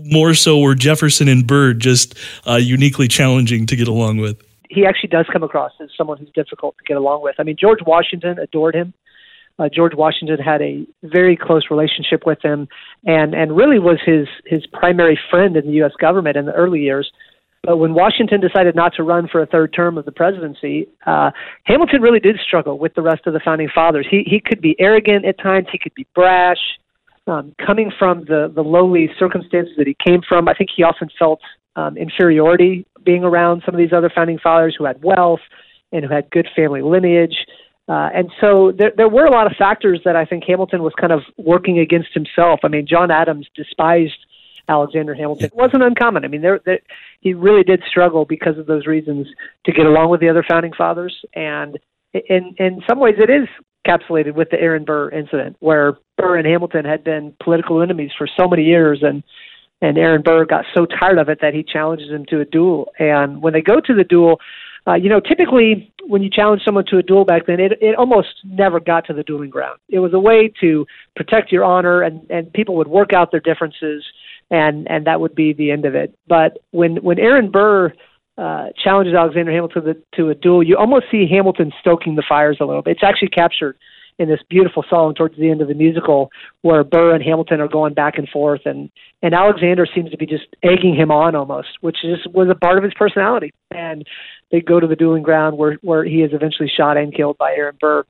more 0.05 0.33
so 0.33 0.59
were 0.59 0.75
Jefferson 0.75 1.27
and 1.27 1.45
Burr 1.45 1.73
just 1.73 2.15
uh, 2.47 2.55
uniquely 2.55 3.07
challenging 3.07 3.65
to 3.67 3.75
get 3.75 3.87
along 3.87 4.17
with? 4.17 4.41
He 4.69 4.85
actually 4.85 5.09
does 5.09 5.25
come 5.31 5.43
across 5.43 5.71
as 5.81 5.89
someone 5.97 6.17
who's 6.17 6.31
difficult 6.33 6.77
to 6.77 6.83
get 6.85 6.97
along 6.97 7.23
with. 7.23 7.35
I 7.39 7.43
mean, 7.43 7.55
George 7.59 7.79
Washington 7.85 8.39
adored 8.39 8.75
him. 8.75 8.93
Uh, 9.57 9.69
George 9.73 9.93
Washington 9.95 10.37
had 10.37 10.61
a 10.61 10.85
very 11.03 11.37
close 11.37 11.63
relationship 11.71 12.25
with 12.25 12.39
him, 12.43 12.67
and 13.05 13.33
and 13.33 13.55
really 13.55 13.79
was 13.79 13.99
his 14.05 14.27
his 14.45 14.65
primary 14.67 15.17
friend 15.29 15.55
in 15.55 15.65
the 15.65 15.73
U.S. 15.73 15.93
government 15.99 16.35
in 16.35 16.45
the 16.45 16.53
early 16.53 16.81
years. 16.81 17.09
But 17.63 17.77
when 17.77 17.93
Washington 17.93 18.41
decided 18.41 18.75
not 18.75 18.93
to 18.95 19.03
run 19.03 19.27
for 19.27 19.41
a 19.41 19.45
third 19.45 19.73
term 19.73 19.97
of 19.97 20.05
the 20.05 20.11
presidency, 20.11 20.87
uh, 21.07 21.31
Hamilton 21.63 22.01
really 22.01 22.19
did 22.19 22.37
struggle 22.45 22.77
with 22.77 22.93
the 22.93 23.01
rest 23.01 23.25
of 23.25 23.33
the 23.33 23.39
founding 23.39 23.69
fathers. 23.73 24.05
He 24.09 24.23
he 24.27 24.41
could 24.41 24.61
be 24.61 24.75
arrogant 24.77 25.25
at 25.25 25.39
times. 25.39 25.67
He 25.71 25.79
could 25.79 25.93
be 25.95 26.05
brash. 26.13 26.59
Um, 27.27 27.55
coming 27.65 27.91
from 27.97 28.25
the 28.25 28.51
the 28.53 28.61
lowly 28.61 29.09
circumstances 29.17 29.73
that 29.77 29.87
he 29.87 29.95
came 30.05 30.21
from, 30.27 30.47
I 30.47 30.53
think 30.53 30.69
he 30.75 30.83
often 30.83 31.09
felt 31.17 31.41
um, 31.75 31.97
inferiority 31.97 32.85
being 33.03 33.23
around 33.23 33.63
some 33.65 33.73
of 33.73 33.79
these 33.79 33.93
other 33.93 34.11
founding 34.13 34.39
fathers 34.39 34.75
who 34.77 34.85
had 34.85 35.03
wealth 35.03 35.41
and 35.91 36.05
who 36.05 36.13
had 36.13 36.29
good 36.29 36.47
family 36.55 36.81
lineage. 36.81 37.35
Uh, 37.87 38.09
and 38.13 38.31
so 38.41 38.71
there, 38.71 38.91
there 38.97 39.09
were 39.09 39.25
a 39.25 39.31
lot 39.31 39.45
of 39.45 39.53
factors 39.57 40.01
that 40.05 40.15
I 40.15 40.25
think 40.25 40.43
Hamilton 40.45 40.81
was 40.81 40.93
kind 40.99 41.13
of 41.13 41.21
working 41.37 41.79
against 41.79 42.09
himself. 42.13 42.61
I 42.63 42.67
mean, 42.67 42.87
John 42.87 43.11
Adams 43.11 43.47
despised 43.55 44.17
Alexander 44.67 45.13
Hamilton. 45.13 45.45
It 45.45 45.55
wasn't 45.55 45.83
uncommon. 45.83 46.25
I 46.25 46.27
mean, 46.27 46.41
there, 46.41 46.59
there, 46.65 46.79
he 47.21 47.33
really 47.35 47.63
did 47.63 47.83
struggle 47.87 48.25
because 48.25 48.57
of 48.57 48.65
those 48.65 48.87
reasons 48.87 49.27
to 49.65 49.71
get 49.71 49.85
along 49.85 50.09
with 50.09 50.19
the 50.19 50.29
other 50.29 50.43
founding 50.47 50.73
fathers. 50.73 51.15
And 51.35 51.77
in 52.13 52.55
in 52.57 52.81
some 52.87 52.99
ways, 52.99 53.15
it 53.19 53.29
is 53.29 53.47
encapsulated 53.85 54.33
with 54.33 54.49
the 54.49 54.59
Aaron 54.59 54.85
Burr 54.85 55.09
incident, 55.09 55.57
where 55.59 55.97
Burr 56.17 56.37
and 56.37 56.47
Hamilton 56.47 56.85
had 56.85 57.03
been 57.03 57.33
political 57.43 57.81
enemies 57.81 58.11
for 58.17 58.27
so 58.37 58.47
many 58.47 58.63
years, 58.63 58.99
and 59.01 59.23
and 59.81 59.97
Aaron 59.97 60.21
Burr 60.21 60.45
got 60.45 60.65
so 60.73 60.85
tired 60.85 61.19
of 61.19 61.29
it 61.29 61.39
that 61.41 61.53
he 61.53 61.61
challenges 61.63 62.09
him 62.09 62.25
to 62.29 62.39
a 62.39 62.45
duel. 62.45 62.91
And 62.97 63.41
when 63.41 63.53
they 63.53 63.61
go 63.61 63.81
to 63.81 63.93
the 63.93 64.05
duel, 64.05 64.39
uh, 64.87 64.93
you 64.93 65.09
know, 65.09 65.19
typically 65.19 65.91
when 66.07 66.21
you 66.23 66.29
challenge 66.29 66.61
someone 66.63 66.85
to 66.85 66.97
a 66.97 67.03
duel 67.03 67.25
back 67.25 67.45
then, 67.45 67.59
it, 67.59 67.73
it 67.81 67.95
almost 67.95 68.29
never 68.45 68.79
got 68.79 69.05
to 69.07 69.13
the 69.13 69.23
dueling 69.23 69.49
ground. 69.49 69.79
It 69.89 69.99
was 69.99 70.13
a 70.13 70.19
way 70.19 70.51
to 70.61 70.85
protect 71.15 71.51
your 71.51 71.63
honor, 71.63 72.03
and, 72.03 72.25
and 72.29 72.51
people 72.53 72.75
would 72.75 72.87
work 72.87 73.11
out 73.13 73.31
their 73.31 73.39
differences, 73.39 74.03
and, 74.49 74.89
and 74.89 75.05
that 75.07 75.19
would 75.19 75.35
be 75.35 75.53
the 75.53 75.71
end 75.71 75.85
of 75.85 75.95
it. 75.95 76.17
But 76.27 76.59
when, 76.71 76.97
when 76.97 77.19
Aaron 77.19 77.51
Burr 77.51 77.93
uh, 78.37 78.67
challenges 78.81 79.13
Alexander 79.13 79.51
Hamilton 79.51 79.83
to, 79.83 79.93
the, 79.93 80.01
to 80.15 80.29
a 80.29 80.35
duel, 80.35 80.63
you 80.63 80.77
almost 80.77 81.05
see 81.11 81.27
Hamilton 81.29 81.71
stoking 81.79 82.15
the 82.15 82.23
fires 82.27 82.57
a 82.61 82.65
little 82.65 82.81
bit. 82.81 82.91
It's 82.91 83.03
actually 83.03 83.29
captured 83.29 83.77
in 84.17 84.29
this 84.29 84.39
beautiful 84.49 84.83
song 84.89 85.13
towards 85.13 85.37
the 85.37 85.49
end 85.49 85.61
of 85.61 85.67
the 85.67 85.73
musical 85.73 86.31
where 86.61 86.83
Burr 86.83 87.13
and 87.13 87.23
Hamilton 87.23 87.59
are 87.59 87.67
going 87.67 87.93
back 87.93 88.17
and 88.17 88.27
forth 88.29 88.61
and 88.65 88.89
and 89.21 89.33
Alexander 89.33 89.87
seems 89.93 90.11
to 90.11 90.17
be 90.17 90.25
just 90.25 90.45
egging 90.63 90.95
him 90.95 91.11
on 91.11 91.35
almost, 91.35 91.69
which 91.81 91.97
just 92.01 92.31
was 92.31 92.47
a 92.49 92.55
part 92.55 92.77
of 92.77 92.83
his 92.83 92.93
personality. 92.93 93.51
And 93.71 94.05
they 94.51 94.61
go 94.61 94.79
to 94.79 94.87
the 94.87 94.95
dueling 94.95 95.23
ground 95.23 95.57
where 95.57 95.77
where 95.81 96.03
he 96.03 96.21
is 96.21 96.31
eventually 96.33 96.69
shot 96.69 96.97
and 96.97 97.13
killed 97.13 97.37
by 97.37 97.53
Aaron 97.53 97.77
Burr. 97.79 98.03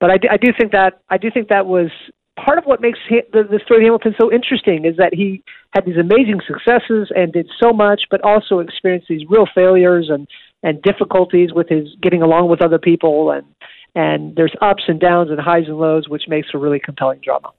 But 0.00 0.10
I, 0.10 0.18
I 0.32 0.36
do 0.36 0.52
think 0.58 0.72
that 0.72 1.00
I 1.10 1.18
do 1.18 1.30
think 1.30 1.48
that 1.48 1.66
was 1.66 1.90
part 2.36 2.58
of 2.58 2.64
what 2.64 2.80
makes 2.80 2.98
the, 3.08 3.22
the 3.32 3.60
story 3.64 3.82
of 3.82 3.84
Hamilton 3.84 4.14
so 4.20 4.32
interesting 4.32 4.84
is 4.84 4.96
that 4.96 5.14
he 5.14 5.42
had 5.74 5.84
these 5.84 5.98
amazing 5.98 6.40
successes 6.46 7.12
and 7.14 7.32
did 7.32 7.48
so 7.62 7.72
much, 7.72 8.02
but 8.10 8.20
also 8.22 8.58
experienced 8.58 9.08
these 9.08 9.22
real 9.28 9.46
failures 9.54 10.08
and 10.10 10.26
and 10.64 10.80
difficulties 10.82 11.52
with 11.52 11.68
his 11.68 11.88
getting 12.00 12.22
along 12.22 12.48
with 12.48 12.62
other 12.62 12.78
people 12.78 13.32
and 13.32 13.44
and 13.94 14.34
there's 14.36 14.54
ups 14.60 14.84
and 14.88 15.00
downs 15.00 15.30
and 15.30 15.40
highs 15.40 15.66
and 15.66 15.78
lows, 15.78 16.08
which 16.08 16.24
makes 16.28 16.48
a 16.54 16.58
really 16.58 16.80
compelling 16.80 17.20
drama. 17.20 17.50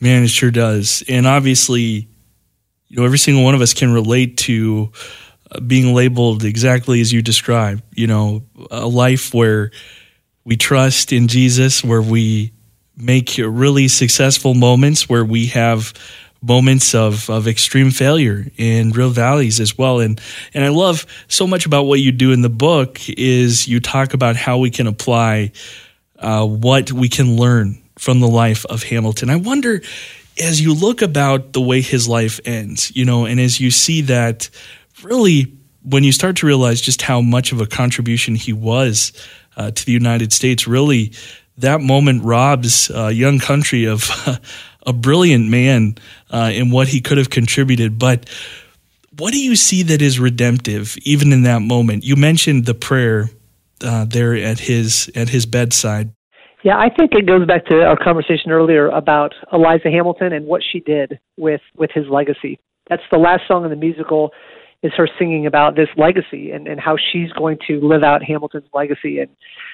Man, 0.00 0.24
it 0.24 0.30
sure 0.30 0.50
does. 0.50 1.02
And 1.08 1.26
obviously, 1.26 2.08
you 2.88 2.98
know, 2.98 3.04
every 3.04 3.18
single 3.18 3.44
one 3.44 3.54
of 3.54 3.60
us 3.60 3.74
can 3.74 3.92
relate 3.92 4.36
to 4.38 4.92
uh, 5.50 5.60
being 5.60 5.94
labeled 5.94 6.44
exactly 6.44 7.00
as 7.00 7.12
you 7.12 7.22
described. 7.22 7.82
You 7.94 8.06
know, 8.06 8.44
a 8.70 8.86
life 8.86 9.34
where 9.34 9.70
we 10.44 10.56
trust 10.56 11.12
in 11.12 11.28
Jesus, 11.28 11.84
where 11.84 12.02
we 12.02 12.52
make 12.96 13.36
really 13.38 13.88
successful 13.88 14.54
moments, 14.54 15.08
where 15.08 15.24
we 15.24 15.46
have 15.46 15.92
moments 16.42 16.94
of, 16.94 17.30
of 17.30 17.46
extreme 17.46 17.90
failure 17.90 18.46
and 18.58 18.96
real 18.96 19.10
valleys 19.10 19.60
as 19.60 19.78
well. 19.78 20.00
And 20.00 20.20
and 20.52 20.64
I 20.64 20.68
love 20.68 21.06
so 21.28 21.46
much 21.46 21.66
about 21.66 21.84
what 21.84 22.00
you 22.00 22.12
do 22.12 22.32
in 22.32 22.42
the 22.42 22.50
book 22.50 23.00
is 23.08 23.68
you 23.68 23.80
talk 23.80 24.12
about 24.12 24.36
how 24.36 24.58
we 24.58 24.70
can 24.70 24.86
apply 24.86 25.52
uh, 26.18 26.46
what 26.46 26.92
we 26.92 27.08
can 27.08 27.36
learn 27.36 27.80
from 27.98 28.20
the 28.20 28.28
life 28.28 28.66
of 28.66 28.82
Hamilton. 28.82 29.30
I 29.30 29.36
wonder 29.36 29.82
as 30.40 30.60
you 30.60 30.74
look 30.74 31.02
about 31.02 31.52
the 31.52 31.60
way 31.60 31.80
his 31.80 32.08
life 32.08 32.40
ends, 32.44 32.94
you 32.96 33.04
know, 33.04 33.26
and 33.26 33.38
as 33.38 33.60
you 33.60 33.70
see 33.70 34.02
that 34.02 34.50
really 35.02 35.52
when 35.84 36.04
you 36.04 36.12
start 36.12 36.36
to 36.36 36.46
realize 36.46 36.80
just 36.80 37.02
how 37.02 37.20
much 37.20 37.52
of 37.52 37.60
a 37.60 37.66
contribution 37.66 38.34
he 38.34 38.52
was 38.52 39.12
uh, 39.56 39.70
to 39.70 39.84
the 39.84 39.92
United 39.92 40.32
States, 40.32 40.66
really 40.66 41.12
that 41.58 41.80
moment 41.80 42.24
robs 42.24 42.90
a 42.90 43.10
young 43.12 43.38
country 43.38 43.84
of 43.84 44.08
a 44.86 44.92
brilliant 44.92 45.48
man 45.48 45.96
uh, 46.30 46.50
in 46.52 46.70
what 46.70 46.88
he 46.88 47.00
could 47.00 47.18
have 47.18 47.30
contributed. 47.30 47.98
But 47.98 48.28
what 49.18 49.32
do 49.32 49.40
you 49.40 49.56
see 49.56 49.82
that 49.84 50.00
is 50.02 50.18
redemptive, 50.18 50.96
even 51.02 51.32
in 51.32 51.42
that 51.42 51.60
moment? 51.60 52.04
You 52.04 52.16
mentioned 52.16 52.66
the 52.66 52.74
prayer 52.74 53.30
uh, 53.84 54.04
there 54.04 54.34
at 54.34 54.60
his 54.60 55.10
at 55.14 55.28
his 55.28 55.46
bedside. 55.46 56.12
Yeah, 56.64 56.78
I 56.78 56.88
think 56.90 57.12
it 57.12 57.26
goes 57.26 57.46
back 57.46 57.66
to 57.66 57.82
our 57.82 57.96
conversation 57.96 58.52
earlier 58.52 58.88
about 58.88 59.34
Eliza 59.52 59.90
Hamilton 59.90 60.32
and 60.32 60.46
what 60.46 60.62
she 60.62 60.80
did 60.80 61.18
with 61.36 61.60
with 61.76 61.90
his 61.92 62.06
legacy. 62.08 62.58
That's 62.88 63.02
the 63.10 63.18
last 63.18 63.42
song 63.48 63.64
in 63.64 63.70
the 63.70 63.76
musical 63.76 64.30
is 64.82 64.92
her 64.96 65.08
singing 65.18 65.46
about 65.46 65.76
this 65.76 65.88
legacy 65.96 66.50
and, 66.50 66.66
and 66.66 66.80
how 66.80 66.96
she's 67.12 67.30
going 67.32 67.58
to 67.68 67.80
live 67.80 68.02
out 68.02 68.22
Hamilton's 68.22 68.68
legacy. 68.74 69.20
And 69.20 69.30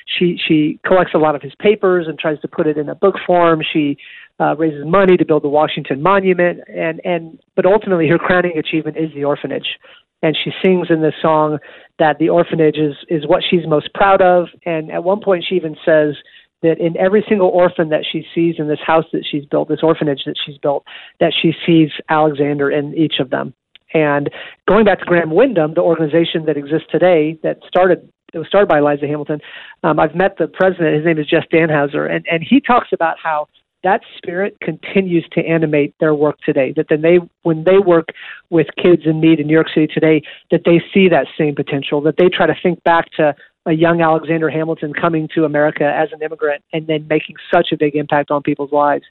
she 0.06 0.38
she 0.46 0.78
collects 0.86 1.12
a 1.14 1.18
lot 1.18 1.34
of 1.34 1.42
his 1.42 1.54
papers 1.58 2.06
and 2.08 2.18
tries 2.18 2.40
to 2.40 2.48
put 2.48 2.66
it 2.66 2.76
in 2.76 2.88
a 2.88 2.94
book 2.94 3.14
form. 3.26 3.62
She 3.72 3.96
uh, 4.40 4.56
raises 4.56 4.84
money 4.86 5.16
to 5.16 5.24
build 5.24 5.42
the 5.42 5.48
Washington 5.48 6.02
Monument, 6.02 6.60
and 6.68 7.00
and 7.04 7.38
but 7.56 7.66
ultimately 7.66 8.08
her 8.08 8.18
crowning 8.18 8.58
achievement 8.58 8.96
is 8.96 9.12
the 9.14 9.24
orphanage. 9.24 9.78
And 10.20 10.36
she 10.36 10.50
sings 10.64 10.88
in 10.90 11.00
this 11.00 11.14
song 11.22 11.58
that 11.98 12.18
the 12.18 12.28
orphanage 12.28 12.76
is 12.76 12.94
is 13.08 13.26
what 13.26 13.42
she's 13.48 13.66
most 13.66 13.92
proud 13.94 14.20
of. 14.20 14.48
And 14.66 14.90
at 14.90 15.04
one 15.04 15.20
point, 15.22 15.44
she 15.48 15.54
even 15.54 15.76
says 15.84 16.16
that 16.62 16.78
in 16.80 16.96
every 16.96 17.24
single 17.28 17.48
orphan 17.48 17.88
that 17.90 18.04
she 18.10 18.26
sees 18.34 18.56
in 18.58 18.68
this 18.68 18.80
house 18.84 19.04
that 19.12 19.24
she's 19.30 19.44
built, 19.44 19.68
this 19.68 19.82
orphanage 19.82 20.22
that 20.26 20.34
she's 20.44 20.58
built, 20.58 20.84
that 21.20 21.32
she 21.40 21.52
sees 21.64 21.90
Alexander 22.08 22.70
in 22.70 22.94
each 22.94 23.20
of 23.20 23.30
them. 23.30 23.54
And 23.94 24.30
going 24.68 24.84
back 24.84 24.98
to 25.00 25.04
Graham 25.04 25.30
Windham, 25.30 25.74
the 25.74 25.80
organization 25.80 26.44
that 26.46 26.56
exists 26.56 26.88
today 26.90 27.38
that 27.42 27.58
started 27.66 28.10
it 28.34 28.38
was 28.38 28.46
started 28.46 28.68
by 28.68 28.78
Eliza 28.78 29.06
Hamilton. 29.06 29.40
Um, 29.82 29.98
I've 29.98 30.14
met 30.14 30.36
the 30.36 30.48
president. 30.48 30.96
His 30.96 31.04
name 31.06 31.18
is 31.18 31.26
Jeff 31.26 31.44
Dannhauser, 31.50 32.14
and 32.14 32.26
and 32.30 32.44
he 32.46 32.60
talks 32.60 32.88
about 32.92 33.16
how 33.22 33.48
that 33.84 34.00
spirit 34.16 34.56
continues 34.60 35.26
to 35.32 35.40
animate 35.46 35.94
their 36.00 36.14
work 36.14 36.38
today. 36.44 36.72
That 36.76 36.86
then 36.88 37.02
they, 37.02 37.18
when 37.42 37.64
they 37.64 37.78
work 37.78 38.08
with 38.50 38.66
kids 38.82 39.02
in 39.06 39.20
need 39.20 39.38
in 39.38 39.46
New 39.46 39.52
York 39.52 39.68
City 39.72 39.86
today, 39.86 40.22
that 40.50 40.62
they 40.64 40.82
see 40.92 41.08
that 41.08 41.26
same 41.38 41.54
potential. 41.54 42.00
That 42.00 42.16
they 42.18 42.28
try 42.28 42.46
to 42.46 42.56
think 42.60 42.82
back 42.82 43.10
to 43.12 43.34
a 43.66 43.72
young 43.72 44.00
Alexander 44.00 44.50
Hamilton 44.50 44.92
coming 44.94 45.28
to 45.34 45.44
America 45.44 45.84
as 45.84 46.08
an 46.12 46.22
immigrant 46.22 46.64
and 46.72 46.86
then 46.86 47.06
making 47.08 47.36
such 47.52 47.68
a 47.72 47.76
big 47.76 47.94
impact 47.94 48.30
on 48.30 48.42
people's 48.42 48.72
lives 48.72 49.04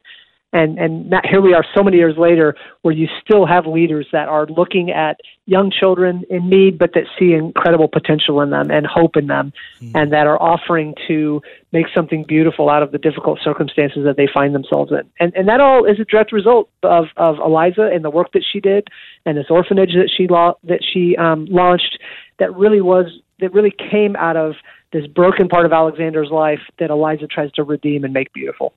and 0.53 0.77
and 0.77 1.11
that, 1.11 1.25
here 1.25 1.41
we 1.41 1.53
are 1.53 1.65
so 1.75 1.83
many 1.83 1.97
years 1.97 2.15
later 2.17 2.55
where 2.81 2.93
you 2.93 3.07
still 3.21 3.45
have 3.45 3.65
leaders 3.65 4.07
that 4.11 4.27
are 4.27 4.45
looking 4.47 4.91
at 4.91 5.19
young 5.45 5.71
children 5.71 6.23
in 6.29 6.49
need 6.49 6.77
but 6.77 6.93
that 6.93 7.03
see 7.19 7.33
incredible 7.33 7.87
potential 7.87 8.41
in 8.41 8.49
them 8.49 8.71
and 8.71 8.85
hope 8.85 9.17
in 9.17 9.27
them 9.27 9.51
mm. 9.81 9.91
and 9.93 10.13
that 10.13 10.25
are 10.25 10.41
offering 10.41 10.93
to 11.07 11.41
make 11.73 11.85
something 11.93 12.23
beautiful 12.27 12.69
out 12.69 12.81
of 12.81 12.91
the 12.91 12.97
difficult 12.97 13.39
circumstances 13.43 14.03
that 14.05 14.15
they 14.15 14.27
find 14.33 14.55
themselves 14.55 14.91
in 14.91 15.09
and 15.19 15.35
and 15.35 15.47
that 15.47 15.59
all 15.59 15.85
is 15.85 15.99
a 15.99 16.05
direct 16.05 16.31
result 16.31 16.69
of 16.83 17.05
of 17.17 17.37
Eliza 17.39 17.89
and 17.93 18.03
the 18.03 18.09
work 18.09 18.31
that 18.31 18.43
she 18.49 18.59
did 18.59 18.87
and 19.25 19.37
this 19.37 19.47
orphanage 19.49 19.91
that 19.93 20.09
she 20.15 20.27
law 20.27 20.53
that 20.63 20.79
she 20.81 21.15
um, 21.17 21.45
launched 21.45 21.99
that 22.39 22.55
really 22.55 22.81
was 22.81 23.05
that 23.39 23.53
really 23.53 23.73
came 23.91 24.15
out 24.15 24.37
of 24.37 24.53
this 24.93 25.05
broken 25.07 25.47
part 25.47 25.65
of 25.65 25.73
Alexander's 25.73 26.29
life 26.31 26.61
that 26.79 26.89
Eliza 26.89 27.27
tries 27.27 27.51
to 27.53 27.63
redeem 27.63 28.03
and 28.03 28.13
make 28.13 28.31
beautiful. 28.33 28.73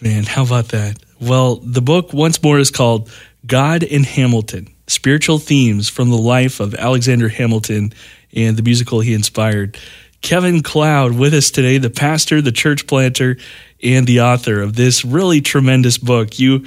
Man, 0.00 0.24
how 0.24 0.44
about 0.44 0.68
that? 0.68 0.98
Well, 1.20 1.56
the 1.56 1.82
book 1.82 2.12
once 2.12 2.42
more 2.42 2.58
is 2.58 2.70
called 2.70 3.10
God 3.46 3.84
and 3.84 4.04
Hamilton 4.04 4.68
Spiritual 4.86 5.38
Themes 5.38 5.88
from 5.88 6.10
the 6.10 6.16
Life 6.16 6.60
of 6.60 6.74
Alexander 6.74 7.28
Hamilton 7.28 7.92
and 8.34 8.56
the 8.56 8.62
musical 8.62 9.00
he 9.00 9.14
inspired. 9.14 9.78
Kevin 10.20 10.62
Cloud 10.62 11.12
with 11.12 11.34
us 11.34 11.50
today, 11.50 11.78
the 11.78 11.90
pastor, 11.90 12.40
the 12.40 12.52
church 12.52 12.86
planter, 12.86 13.36
and 13.82 14.06
the 14.06 14.20
author 14.20 14.60
of 14.60 14.74
this 14.74 15.04
really 15.04 15.40
tremendous 15.40 15.98
book. 15.98 16.38
You, 16.38 16.64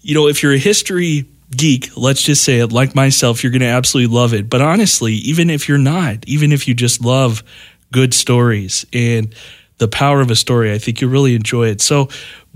you 0.00 0.14
know, 0.14 0.28
if 0.28 0.42
you're 0.42 0.54
a 0.54 0.58
history 0.58 1.26
geek, 1.50 1.96
let's 1.96 2.22
just 2.22 2.42
say 2.42 2.58
it, 2.60 2.72
like 2.72 2.94
myself, 2.94 3.42
you're 3.42 3.52
going 3.52 3.60
to 3.60 3.66
absolutely 3.66 4.14
love 4.14 4.34
it. 4.34 4.48
But 4.48 4.62
honestly, 4.62 5.14
even 5.14 5.50
if 5.50 5.68
you're 5.68 5.78
not, 5.78 6.26
even 6.26 6.52
if 6.52 6.66
you 6.66 6.74
just 6.74 7.04
love 7.04 7.42
good 7.92 8.14
stories 8.14 8.86
and 8.92 9.34
the 9.78 9.88
power 9.88 10.20
of 10.20 10.30
a 10.30 10.36
story, 10.36 10.72
I 10.72 10.78
think 10.78 11.00
you'll 11.00 11.10
really 11.10 11.34
enjoy 11.34 11.68
it. 11.68 11.80
So, 11.80 12.08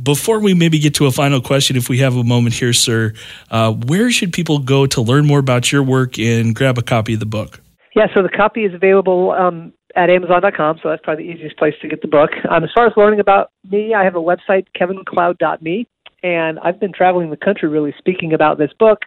before 0.03 0.41
we 0.41 0.55
maybe 0.55 0.79
get 0.79 0.95
to 0.95 1.07
a 1.07 1.11
final 1.11 1.41
question, 1.41 1.77
if 1.77 1.89
we 1.89 1.99
have 1.99 2.17
a 2.17 2.25
moment 2.25 2.55
here, 2.55 2.73
sir, 2.73 3.13
uh, 3.51 3.73
where 3.73 4.11
should 4.11 4.33
people 4.33 4.59
go 4.59 4.87
to 4.87 5.01
learn 5.01 5.27
more 5.27 5.39
about 5.41 5.73
your 5.73 5.83
work 5.83 6.19
and 6.19 6.55
grab 6.55 6.79
a 6.79 6.83
copy 6.83 7.15
of 7.15 7.21
the 7.21 7.27
book? 7.27 7.61
Yeah, 7.97 8.07
so 8.15 8.23
the 8.23 8.29
copy 8.29 8.65
is 8.65 8.75
available 8.75 9.33
um, 9.33 9.73
at 9.97 10.11
Amazon.com, 10.11 10.79
so 10.83 10.91
that's 10.91 11.03
probably 11.03 11.25
the 11.25 11.31
easiest 11.31 11.57
place 11.59 11.75
to 11.83 11.89
get 11.89 12.01
the 12.03 12.09
book. 12.09 12.31
Um, 12.49 12.63
as 12.63 12.71
far 12.75 12.87
as 12.87 12.93
learning 12.97 13.21
about 13.21 13.51
me, 13.69 13.95
I 13.95 14.05
have 14.05 14.15
a 14.15 14.21
website, 14.21 14.67
kevincloud.me, 14.79 15.89
and 16.23 16.59
I've 16.61 16.79
been 16.79 16.93
traveling 16.93 17.31
the 17.31 17.37
country 17.37 17.69
really 17.69 17.95
speaking 17.99 18.33
about 18.33 18.59
this 18.59 18.71
book, 18.79 19.01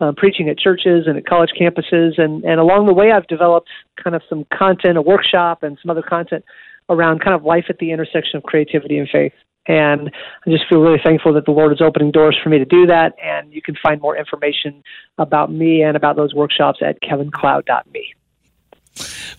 um, 0.00 0.14
preaching 0.14 0.48
at 0.48 0.58
churches 0.58 1.06
and 1.06 1.16
at 1.16 1.26
college 1.26 1.50
campuses, 1.60 2.20
and, 2.20 2.44
and 2.44 2.60
along 2.60 2.86
the 2.86 2.94
way, 2.94 3.10
I've 3.10 3.26
developed 3.26 3.70
kind 4.02 4.14
of 4.14 4.22
some 4.28 4.46
content, 4.56 4.96
a 4.96 5.02
workshop, 5.02 5.62
and 5.62 5.76
some 5.82 5.90
other 5.90 6.02
content 6.02 6.44
around 6.88 7.20
kind 7.20 7.34
of 7.34 7.42
life 7.42 7.64
at 7.68 7.78
the 7.78 7.90
intersection 7.90 8.36
of 8.36 8.44
creativity 8.44 8.98
and 8.98 9.08
faith. 9.10 9.32
And 9.68 10.10
I 10.46 10.50
just 10.50 10.64
feel 10.68 10.80
really 10.80 11.00
thankful 11.02 11.32
that 11.34 11.44
the 11.44 11.50
Lord 11.50 11.72
is 11.72 11.80
opening 11.80 12.12
doors 12.12 12.38
for 12.42 12.50
me 12.50 12.58
to 12.58 12.64
do 12.64 12.86
that. 12.86 13.14
And 13.22 13.52
you 13.52 13.60
can 13.60 13.74
find 13.82 14.00
more 14.00 14.16
information 14.16 14.82
about 15.18 15.50
me 15.50 15.82
and 15.82 15.96
about 15.96 16.16
those 16.16 16.34
workshops 16.34 16.78
at 16.82 17.00
kevincloud.me. 17.02 18.14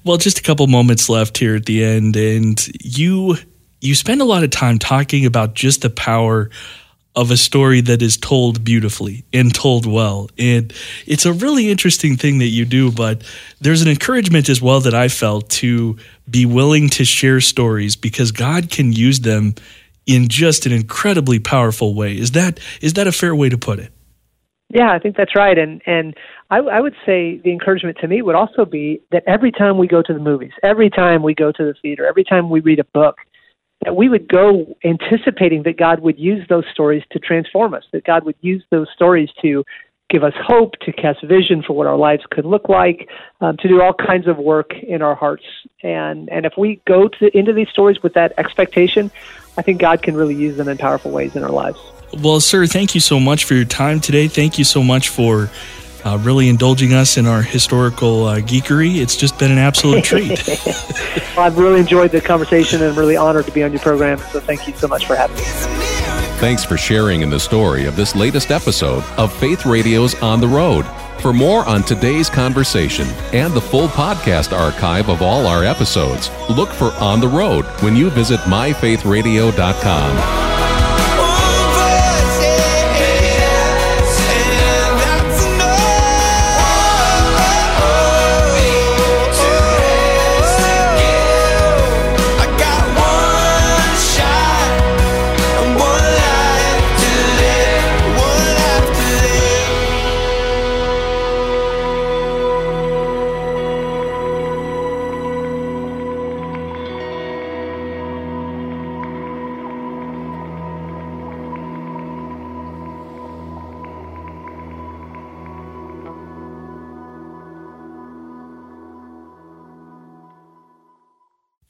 Well, 0.03 0.17
just 0.17 0.39
a 0.39 0.43
couple 0.43 0.67
moments 0.67 1.09
left 1.09 1.37
here 1.37 1.55
at 1.55 1.65
the 1.65 1.83
end, 1.83 2.15
and 2.15 2.67
you 2.83 3.37
you 3.81 3.95
spend 3.95 4.21
a 4.21 4.25
lot 4.25 4.43
of 4.43 4.49
time 4.49 4.79
talking 4.79 5.25
about 5.25 5.53
just 5.53 5.81
the 5.81 5.89
power 5.89 6.49
of 7.15 7.31
a 7.31 7.37
story 7.37 7.81
that 7.81 8.01
is 8.01 8.15
told 8.15 8.63
beautifully 8.63 9.25
and 9.33 9.53
told 9.53 9.87
well. 9.87 10.29
And 10.37 10.71
it's 11.07 11.25
a 11.25 11.33
really 11.33 11.69
interesting 11.69 12.15
thing 12.15 12.37
that 12.37 12.47
you 12.47 12.63
do, 12.63 12.91
but 12.91 13.23
there's 13.59 13.81
an 13.81 13.87
encouragement 13.87 14.49
as 14.49 14.61
well 14.61 14.79
that 14.81 14.93
I 14.93 15.07
felt 15.07 15.49
to 15.49 15.97
be 16.29 16.45
willing 16.45 16.89
to 16.89 17.05
share 17.05 17.41
stories 17.41 17.95
because 17.95 18.31
God 18.31 18.69
can 18.69 18.93
use 18.93 19.21
them 19.21 19.55
in 20.07 20.29
just 20.29 20.65
an 20.65 20.71
incredibly 20.71 21.37
powerful 21.37 21.93
way. 21.93 22.17
Is 22.17 22.31
that 22.31 22.59
is 22.81 22.93
that 22.93 23.05
a 23.05 23.11
fair 23.11 23.35
way 23.35 23.49
to 23.49 23.57
put 23.57 23.79
it? 23.79 23.91
Yeah, 24.69 24.91
I 24.91 24.99
think 24.99 25.15
that's 25.15 25.35
right. 25.35 25.57
And 25.57 25.81
and 25.85 26.15
I, 26.49 26.57
I 26.57 26.81
would 26.81 26.95
say 27.05 27.39
the 27.43 27.51
encouragement 27.51 27.97
to 28.01 28.07
me 28.07 28.21
would 28.21 28.35
also 28.35 28.65
be 28.65 29.01
that 29.11 29.23
every 29.27 29.51
time 29.51 29.77
we 29.77 29.87
go 29.87 30.01
to 30.01 30.13
the 30.13 30.19
movies, 30.19 30.51
every 30.63 30.89
time 30.89 31.21
we 31.23 31.35
go 31.35 31.51
to 31.51 31.63
the 31.63 31.73
theater, 31.81 32.05
every 32.05 32.23
time 32.23 32.49
we 32.49 32.61
read 32.61 32.79
a 32.79 32.85
book, 32.85 33.17
that 33.83 33.95
we 33.95 34.09
would 34.09 34.27
go 34.27 34.75
anticipating 34.83 35.63
that 35.63 35.77
God 35.77 35.99
would 35.99 36.17
use 36.17 36.45
those 36.49 36.65
stories 36.71 37.03
to 37.11 37.19
transform 37.19 37.73
us, 37.73 37.83
that 37.91 38.03
God 38.03 38.25
would 38.25 38.35
use 38.41 38.63
those 38.71 38.87
stories 38.93 39.29
to 39.41 39.63
give 40.09 40.23
us 40.23 40.33
hope, 40.37 40.73
to 40.81 40.91
cast 40.93 41.21
vision 41.23 41.61
for 41.61 41.73
what 41.73 41.85
our 41.85 41.97
lives 41.97 42.23
could 42.31 42.45
look 42.45 42.69
like, 42.69 43.09
um, 43.41 43.57
to 43.57 43.67
do 43.67 43.81
all 43.81 43.93
kinds 43.93 44.27
of 44.27 44.37
work 44.37 44.71
in 44.73 45.01
our 45.01 45.15
hearts. 45.15 45.43
And 45.83 46.29
and 46.29 46.45
if 46.45 46.53
we 46.57 46.81
go 46.87 47.07
to, 47.07 47.37
into 47.37 47.53
these 47.53 47.69
stories 47.69 48.01
with 48.03 48.13
that 48.13 48.33
expectation, 48.37 49.11
I 49.57 49.63
think 49.63 49.81
God 49.81 50.01
can 50.01 50.15
really 50.15 50.35
use 50.35 50.55
them 50.57 50.67
in 50.67 50.77
powerful 50.77 51.11
ways 51.11 51.35
in 51.35 51.43
our 51.43 51.49
lives. 51.49 51.79
Well, 52.21 52.39
sir, 52.39 52.67
thank 52.67 52.95
you 52.95 53.01
so 53.01 53.19
much 53.19 53.43
for 53.43 53.55
your 53.55 53.65
time 53.65 53.99
today. 53.99 54.27
Thank 54.27 54.57
you 54.57 54.63
so 54.63 54.83
much 54.83 55.09
for 55.09 55.49
uh, 56.05 56.17
really 56.19 56.47
indulging 56.47 56.93
us 56.93 57.17
in 57.17 57.25
our 57.25 57.41
historical 57.41 58.25
uh, 58.25 58.37
geekery. 58.39 58.97
It's 58.97 59.17
just 59.17 59.37
been 59.37 59.51
an 59.51 59.57
absolute 59.57 60.03
treat. 60.03 60.47
well, 60.47 60.65
I've 61.37 61.57
really 61.57 61.79
enjoyed 61.79 62.11
the 62.11 62.21
conversation 62.21 62.81
and 62.81 62.91
I'm 62.91 62.97
really 62.97 63.17
honored 63.17 63.45
to 63.45 63.51
be 63.51 63.63
on 63.63 63.71
your 63.71 63.81
program. 63.81 64.19
So 64.31 64.39
thank 64.39 64.67
you 64.67 64.73
so 64.75 64.87
much 64.87 65.05
for 65.05 65.15
having 65.15 65.35
me. 65.35 65.43
Thanks 66.39 66.63
for 66.63 66.77
sharing 66.77 67.21
in 67.21 67.29
the 67.29 67.39
story 67.39 67.85
of 67.85 67.95
this 67.95 68.15
latest 68.15 68.51
episode 68.51 69.03
of 69.17 69.33
Faith 69.37 69.65
Radio's 69.65 70.13
On 70.21 70.39
the 70.39 70.47
Road. 70.47 70.85
For 71.19 71.33
more 71.33 71.67
on 71.67 71.83
today's 71.83 72.29
conversation 72.29 73.07
and 73.33 73.53
the 73.53 73.61
full 73.61 73.87
podcast 73.89 74.57
archive 74.57 75.09
of 75.09 75.21
all 75.21 75.45
our 75.47 75.63
episodes, 75.63 76.31
look 76.49 76.69
for 76.69 76.91
On 76.93 77.19
the 77.19 77.27
Road 77.27 77.65
when 77.81 77.95
you 77.95 78.09
visit 78.09 78.39
myfaithradio.com. 78.41 80.56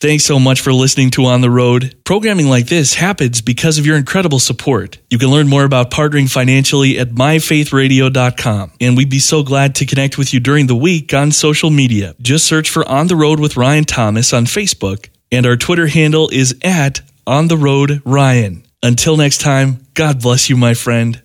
Thanks 0.07 0.23
so 0.23 0.39
much 0.39 0.61
for 0.61 0.71
listening 0.71 1.09
to 1.11 1.25
On 1.25 1.41
the 1.41 1.49
Road. 1.49 1.93
Programming 2.05 2.47
like 2.47 2.67
this 2.67 2.93
happens 2.93 3.41
because 3.41 3.77
of 3.77 3.85
your 3.85 3.97
incredible 3.97 4.39
support. 4.39 4.99
You 5.09 5.17
can 5.17 5.27
learn 5.27 5.49
more 5.49 5.65
about 5.65 5.91
partnering 5.91 6.31
financially 6.31 6.97
at 6.97 7.09
myfaithradio.com. 7.09 8.71
And 8.79 8.95
we'd 8.95 9.09
be 9.09 9.19
so 9.19 9.43
glad 9.43 9.75
to 9.75 9.85
connect 9.85 10.17
with 10.17 10.33
you 10.33 10.39
during 10.39 10.67
the 10.67 10.77
week 10.77 11.13
on 11.13 11.33
social 11.33 11.69
media. 11.69 12.15
Just 12.21 12.45
search 12.45 12.69
for 12.69 12.87
On 12.87 13.07
the 13.07 13.17
Road 13.17 13.41
with 13.41 13.57
Ryan 13.57 13.83
Thomas 13.83 14.31
on 14.31 14.45
Facebook, 14.45 15.09
and 15.29 15.45
our 15.45 15.57
Twitter 15.57 15.87
handle 15.87 16.29
is 16.29 16.55
at 16.63 17.01
On 17.27 17.49
the 17.49 17.57
Road 17.57 18.01
Ryan. 18.05 18.65
Until 18.81 19.17
next 19.17 19.41
time, 19.41 19.85
God 19.93 20.21
bless 20.21 20.49
you, 20.49 20.55
my 20.55 20.73
friend. 20.73 21.21